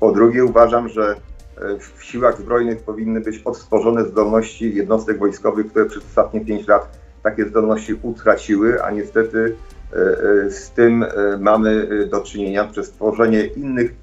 Po 0.00 0.12
drugie 0.12 0.44
uważam, 0.44 0.88
że 0.88 1.16
e, 1.56 1.78
w 1.78 2.04
siłach 2.04 2.38
zbrojnych 2.38 2.82
powinny 2.82 3.20
być 3.20 3.42
odtworzone 3.44 4.04
zdolności 4.04 4.74
jednostek 4.74 5.18
wojskowych, 5.18 5.66
które 5.70 5.86
przez 5.86 6.04
ostatnie 6.04 6.40
pięć 6.40 6.68
lat 6.68 7.05
takie 7.26 7.44
zdolności 7.44 7.94
utraciły, 8.02 8.82
a 8.82 8.90
niestety 8.90 9.56
e, 9.92 9.96
e, 9.96 10.50
z 10.50 10.70
tym 10.70 11.02
e, 11.02 11.08
mamy 11.40 11.88
do 12.06 12.20
czynienia 12.20 12.64
przez 12.64 12.90
tworzenie 12.90 13.46
innych 13.46 13.94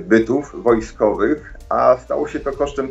bytów 0.00 0.62
wojskowych, 0.62 1.54
a 1.68 1.96
stało 1.96 2.28
się 2.28 2.40
to 2.40 2.52
kosztem 2.52 2.88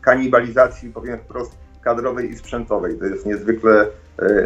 kanibalizacji, 0.00 0.90
powiem 0.90 1.18
wprost, 1.18 1.52
kadrowej 1.82 2.30
i 2.30 2.36
sprzętowej. 2.36 2.98
To 2.98 3.04
jest 3.04 3.26
niezwykle 3.26 3.86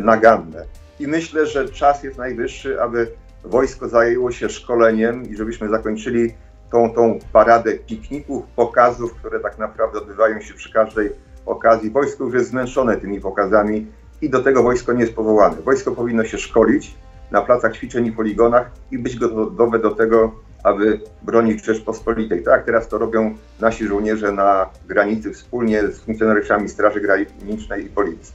naganne. 0.03 0.65
I 1.01 1.07
myślę, 1.07 1.47
że 1.47 1.69
czas 1.69 2.03
jest 2.03 2.19
najwyższy, 2.19 2.83
aby 2.83 3.07
wojsko 3.45 3.89
zajęło 3.89 4.31
się 4.31 4.49
szkoleniem 4.49 5.31
i 5.31 5.37
żebyśmy 5.37 5.69
zakończyli 5.69 6.35
tą, 6.73 6.91
tą 6.91 7.19
paradę 7.33 7.73
pikników, 7.73 8.45
pokazów, 8.57 9.15
które 9.15 9.41
tak 9.41 9.59
naprawdę 9.59 9.99
odbywają 9.99 10.41
się 10.41 10.55
przy 10.55 10.73
każdej 10.73 11.11
okazji. 11.47 11.91
Wojsko 11.91 12.25
już 12.25 12.35
jest 12.35 12.51
zmęczone 12.51 12.97
tymi 12.97 13.21
pokazami 13.21 13.87
i 14.23 14.31
do 14.31 14.43
tego 14.43 14.63
wojsko 14.63 14.93
nie 14.93 15.01
jest 15.01 15.15
powołane. 15.15 15.57
Wojsko 15.63 15.93
powinno 15.93 16.25
się 16.25 16.39
szkolić, 16.39 16.95
na 17.31 17.43
placach 17.43 17.77
ćwiczeń 17.77 18.07
i 18.07 18.13
poligonach 18.13 18.71
i 18.91 18.99
być 18.99 19.17
gotowe 19.17 19.79
do 19.79 19.91
tego, 19.91 20.33
aby 20.63 21.01
bronić 21.23 21.65
Rzeczpospolitej. 21.65 22.43
Tak, 22.43 22.65
teraz 22.65 22.89
to 22.89 22.99
robią 22.99 23.35
nasi 23.61 23.87
żołnierze 23.87 24.33
na 24.33 24.67
granicy 24.89 25.33
wspólnie 25.33 25.89
z 25.89 25.99
funkcjonariuszami 25.99 26.69
Straży 26.69 27.01
Granicznej 27.01 27.87
i 27.87 27.89
Policji. 27.89 28.35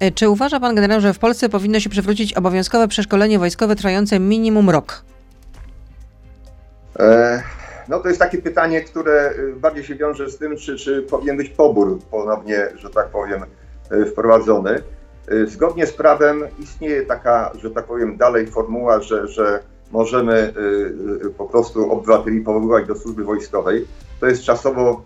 E, 0.00 0.10
Czy 0.10 0.28
uważa 0.28 0.60
pan 0.60 0.74
generał, 0.74 1.00
że 1.00 1.14
w 1.14 1.18
Polsce 1.18 1.48
powinno 1.48 1.80
się 1.80 1.90
przywrócić 1.90 2.34
obowiązkowe 2.34 2.88
przeszkolenie 2.88 3.38
wojskowe 3.38 3.76
trwające 3.76 4.20
minimum 4.20 4.70
rok? 4.70 5.02
E, 6.98 7.42
No 7.88 8.00
to 8.00 8.08
jest 8.08 8.20
takie 8.20 8.38
pytanie, 8.38 8.80
które 8.80 9.32
y, 9.38 9.56
bardziej 9.56 9.84
się 9.84 9.94
wiąże 9.94 10.30
z 10.30 10.38
tym, 10.38 10.56
czy, 10.56 10.76
czy 10.76 11.02
powinien 11.02 11.36
być 11.36 11.48
pobór 11.48 11.98
ponownie, 12.10 12.68
że 12.76 12.90
tak 12.90 13.08
powiem, 13.08 13.44
wprowadzony. 14.06 14.82
Y, 15.32 15.46
Zgodnie 15.46 15.86
z 15.86 15.92
prawem 15.92 16.44
istnieje 16.58 17.02
taka, 17.02 17.52
że 17.58 17.70
tak 17.70 17.84
powiem, 17.84 18.16
dalej 18.16 18.46
formuła, 18.46 19.00
że, 19.00 19.28
że 19.28 19.60
możemy 19.90 20.52
y, 21.26 21.30
po 21.30 21.44
prostu 21.44 21.92
obywateli 21.92 22.40
powoływać 22.40 22.86
do 22.86 22.94
służby 22.94 23.24
wojskowej. 23.24 23.86
To 24.20 24.26
jest 24.26 24.42
czasowo 24.42 25.02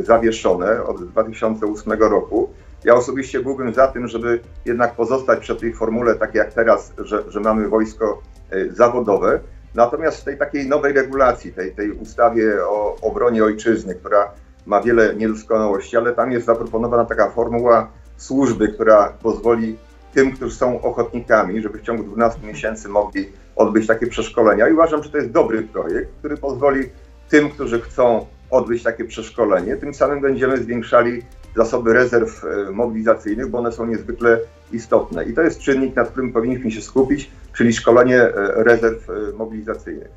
zawieszone 0.00 0.84
od 0.84 1.04
2008 1.04 1.92
roku. 1.92 2.50
Ja 2.84 2.94
osobiście 2.94 3.40
byłbym 3.40 3.74
za 3.74 3.88
tym, 3.88 4.08
żeby 4.08 4.40
jednak 4.64 4.94
pozostać 4.94 5.40
przy 5.40 5.56
tej 5.56 5.74
formule, 5.74 6.14
tak 6.14 6.34
jak 6.34 6.52
teraz, 6.52 6.92
że, 6.98 7.24
że 7.28 7.40
mamy 7.40 7.68
wojsko 7.68 8.22
zawodowe. 8.70 9.40
Natomiast 9.74 10.20
w 10.20 10.24
tej 10.24 10.38
takiej 10.38 10.68
nowej 10.68 10.92
regulacji, 10.92 11.52
tej, 11.52 11.74
tej 11.74 11.92
ustawie 11.92 12.66
o 12.66 12.96
obronie 13.02 13.44
ojczyzny, 13.44 13.94
która 13.94 14.30
ma 14.66 14.82
wiele 14.82 15.14
niedoskonałości, 15.14 15.96
ale 15.96 16.12
tam 16.12 16.32
jest 16.32 16.46
zaproponowana 16.46 17.04
taka 17.04 17.30
formuła 17.30 17.88
służby, 18.20 18.68
która 18.68 19.12
pozwoli 19.22 19.76
tym, 20.14 20.32
którzy 20.32 20.56
są 20.56 20.82
ochotnikami, 20.82 21.62
żeby 21.62 21.78
w 21.78 21.82
ciągu 21.82 22.02
12 22.02 22.46
miesięcy 22.46 22.88
mogli 22.88 23.28
odbyć 23.56 23.86
takie 23.86 24.06
przeszkolenia. 24.06 24.68
I 24.68 24.72
uważam, 24.72 25.02
że 25.02 25.10
to 25.10 25.16
jest 25.16 25.30
dobry 25.30 25.62
projekt, 25.62 26.10
który 26.18 26.36
pozwoli 26.36 26.88
tym, 27.28 27.50
którzy 27.50 27.80
chcą 27.80 28.26
odbyć 28.50 28.82
takie 28.82 29.04
przeszkolenie, 29.04 29.76
tym 29.76 29.94
samym 29.94 30.20
będziemy 30.20 30.62
zwiększali 30.62 31.22
zasoby 31.56 31.92
rezerw 31.92 32.44
e, 32.44 32.70
mobilizacyjnych, 32.70 33.48
bo 33.48 33.58
one 33.58 33.72
są 33.72 33.86
niezwykle 33.86 34.38
istotne. 34.72 35.24
I 35.24 35.34
to 35.34 35.42
jest 35.42 35.60
czynnik, 35.60 35.96
nad 35.96 36.10
którym 36.10 36.32
powinniśmy 36.32 36.70
się 36.70 36.82
skupić, 36.82 37.30
czyli 37.56 37.72
szkolenie 37.72 38.16
e, 38.16 38.64
rezerw 38.64 39.10
e, 39.10 39.12
mobilizacyjnych. 39.36 40.08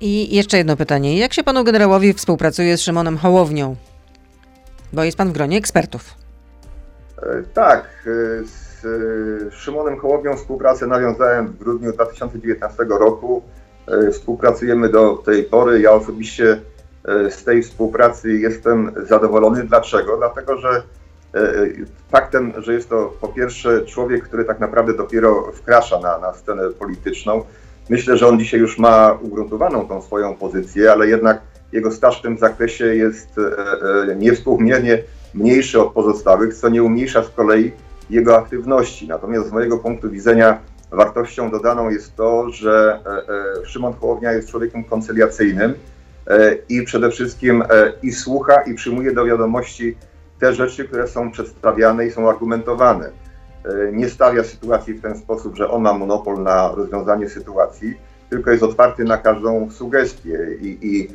I 0.00 0.36
jeszcze 0.36 0.58
jedno 0.58 0.76
pytanie. 0.76 1.18
Jak 1.18 1.34
się 1.34 1.42
panu 1.42 1.64
generałowi 1.64 2.12
współpracuje 2.12 2.76
z 2.76 2.80
Szymonem 2.80 3.16
Hołownią? 3.16 3.76
Bo 4.92 5.04
jest 5.04 5.18
pan 5.18 5.28
w 5.28 5.32
gronie 5.32 5.56
ekspertów. 5.56 6.14
E, 7.22 7.42
Tak, 7.54 7.84
e, 8.06 8.44
z 8.44 8.84
e, 8.84 9.50
Szymonem 9.50 9.98
Hołownią 9.98 10.36
współpracę 10.36 10.86
nawiązałem 10.86 11.46
w 11.46 11.58
grudniu 11.58 11.92
2019 11.92 12.84
roku. 12.88 13.42
Współpracujemy 14.12 14.88
do 14.88 15.16
tej 15.16 15.44
pory. 15.44 15.80
Ja 15.80 15.92
osobiście 15.92 16.60
z 17.30 17.44
tej 17.44 17.62
współpracy 17.62 18.38
jestem 18.38 18.92
zadowolony. 19.06 19.64
Dlaczego? 19.64 20.16
Dlatego, 20.16 20.58
że 20.58 20.82
faktem, 22.10 22.52
że 22.58 22.72
jest 22.74 22.88
to 22.88 23.14
po 23.20 23.28
pierwsze 23.28 23.86
człowiek, 23.86 24.24
który 24.24 24.44
tak 24.44 24.60
naprawdę 24.60 24.94
dopiero 24.94 25.52
wkracza 25.52 26.00
na, 26.00 26.18
na 26.18 26.32
scenę 26.32 26.70
polityczną. 26.70 27.44
Myślę, 27.88 28.16
że 28.16 28.26
on 28.26 28.38
dzisiaj 28.38 28.60
już 28.60 28.78
ma 28.78 29.18
ugruntowaną 29.20 29.88
tą 29.88 30.02
swoją 30.02 30.36
pozycję, 30.36 30.92
ale 30.92 31.08
jednak 31.08 31.40
jego 31.72 31.92
staż 31.92 32.18
w 32.18 32.22
tym 32.22 32.38
zakresie 32.38 32.94
jest 32.94 33.28
niewspółmiernie 34.16 35.02
mniejszy 35.38 35.80
od 35.80 35.92
pozostałych, 35.92 36.54
co 36.54 36.68
nie 36.68 36.82
umniejsza 36.82 37.22
z 37.22 37.28
kolei 37.28 37.72
jego 38.10 38.36
aktywności. 38.36 39.08
Natomiast 39.08 39.48
z 39.48 39.52
mojego 39.52 39.78
punktu 39.78 40.10
widzenia 40.10 40.58
wartością 40.90 41.50
dodaną 41.50 41.90
jest 41.90 42.16
to, 42.16 42.50
że 42.50 43.00
e, 43.06 43.62
e, 43.62 43.66
Szymon 43.66 43.92
Hołownia 43.92 44.32
jest 44.32 44.48
człowiekiem 44.48 44.84
koncyliacyjnym 44.84 45.74
e, 46.26 46.54
i 46.68 46.82
przede 46.82 47.10
wszystkim 47.10 47.64
i 48.02 48.12
słucha 48.12 48.62
i 48.62 48.74
przyjmuje 48.74 49.12
do 49.12 49.24
wiadomości 49.24 49.96
te 50.40 50.54
rzeczy, 50.54 50.84
które 50.84 51.08
są 51.08 51.30
przedstawiane 51.30 52.06
i 52.06 52.10
są 52.10 52.28
argumentowane. 52.28 53.10
Nie 53.92 54.08
stawia 54.08 54.44
sytuacji 54.44 54.94
w 54.94 55.02
ten 55.02 55.18
sposób, 55.18 55.56
że 55.56 55.70
on 55.70 55.82
ma 55.82 55.92
monopol 55.92 56.42
na 56.42 56.72
rozwiązanie 56.74 57.28
sytuacji, 57.28 57.94
tylko 58.30 58.50
jest 58.50 58.62
otwarty 58.62 59.04
na 59.04 59.16
każdą 59.16 59.70
sugestię 59.70 60.38
i, 60.60 60.78
i 60.82 61.08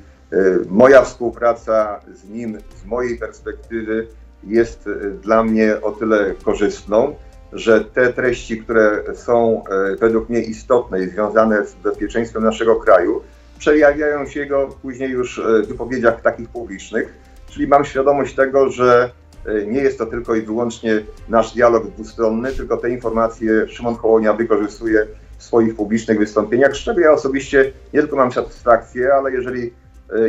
moja 0.69 1.01
współpraca 1.01 1.99
z 2.13 2.29
nim 2.29 2.57
z 2.81 2.85
mojej 2.85 3.17
perspektywy 3.17 4.07
jest 4.43 4.87
e, 4.87 5.09
dla 5.09 5.43
mnie 5.43 5.81
o 5.81 5.91
tyle 5.91 6.33
korzystną, 6.43 7.15
że 7.53 7.85
te 7.85 8.13
treści, 8.13 8.57
które 8.57 9.03
są 9.15 9.63
e, 9.65 9.95
według 9.95 10.29
mnie 10.29 10.41
istotne 10.41 11.03
i 11.03 11.09
związane 11.09 11.65
z 11.65 11.73
bezpieczeństwem 11.75 12.43
naszego 12.43 12.75
kraju, 12.75 13.21
przejawiają 13.59 14.25
się 14.25 14.39
jego 14.39 14.67
później 14.81 15.09
już 15.09 15.39
e, 15.39 15.61
w 15.63 15.67
wypowiedziach 15.67 16.21
takich 16.21 16.49
publicznych, 16.49 17.13
czyli 17.49 17.67
mam 17.67 17.85
świadomość 17.85 18.35
tego, 18.35 18.69
że 18.69 19.11
e, 19.45 19.65
nie 19.65 19.81
jest 19.81 19.97
to 19.97 20.05
tylko 20.05 20.35
i 20.35 20.41
wyłącznie 20.41 21.03
nasz 21.29 21.53
dialog 21.53 21.87
dwustronny, 21.87 22.51
tylko 22.51 22.77
te 22.77 22.89
informacje 22.89 23.67
Szymon 23.67 23.95
Hołownia 23.95 24.33
wykorzystuje 24.33 25.07
w 25.37 25.43
swoich 25.43 25.75
publicznych 25.75 26.19
wystąpieniach, 26.19 26.75
z 26.75 26.79
czego 26.79 26.99
ja 26.99 27.11
osobiście 27.11 27.71
nie 27.93 27.99
tylko 27.99 28.15
mam 28.15 28.31
satysfakcję, 28.31 29.13
ale 29.13 29.31
jeżeli 29.31 29.67
e, 29.67 29.71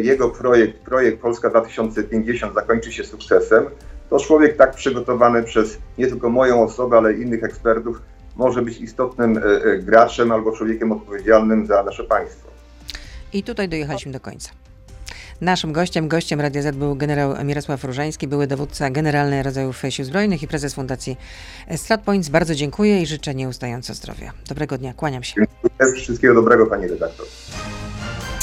jego 0.03 0.29
projekt, 0.29 0.79
projekt 0.79 1.21
Polska 1.21 1.51
2050 1.51 2.55
zakończy 2.55 2.93
się 2.93 3.05
sukcesem, 3.05 3.65
to 4.11 4.19
człowiek 4.19 4.57
tak 4.57 4.75
przygotowany 4.75 5.43
przez 5.43 5.79
nie 5.99 6.07
tylko 6.07 6.31
moją 6.31 6.63
osobę, 6.63 6.97
ale 6.97 7.13
innych 7.13 7.45
ekspertów 7.45 8.03
może 8.37 8.63
być 8.63 8.81
istotnym 8.81 9.39
e, 9.39 9.41
e, 9.41 9.79
graczem 9.79 10.33
albo 10.33 10.53
człowiekiem 10.53 10.93
odpowiedzialnym 10.93 11.67
za 11.67 11.83
nasze 11.83 12.05
państwo. 12.05 12.49
I 13.33 13.43
tutaj 13.43 13.69
dojechaliśmy 13.69 14.13
do 14.13 14.21
końca. 14.21 14.51
Naszym 15.41 15.73
gościem, 15.73 16.09
gościem 16.09 16.41
Radia 16.41 16.63
Z 16.63 16.77
był 16.77 16.97
generał 16.97 17.45
Mirosław 17.45 17.85
Różański, 17.85 18.29
były 18.29 18.47
dowódca 18.47 18.91
generalny 18.91 19.43
rodzajów 19.43 19.83
Sił 19.91 20.05
Zbrojnych 20.05 20.43
i 20.43 20.49
prezes 20.49 20.75
Fundacji 20.75 21.17
StratPoints. 21.77 22.29
Bardzo 22.29 22.55
dziękuję 22.55 23.03
i 23.03 23.07
życzę 23.07 23.35
nieustająco 23.35 23.95
zdrowia. 23.95 24.33
Dobrego 24.49 24.79
dnia, 24.79 24.95
kłaniam 24.95 25.23
się. 25.23 25.35
Dziękuję. 25.35 26.03
Wszystkiego 26.03 26.35
dobrego, 26.35 26.67
pani 26.67 26.89
redaktor. 26.89 27.27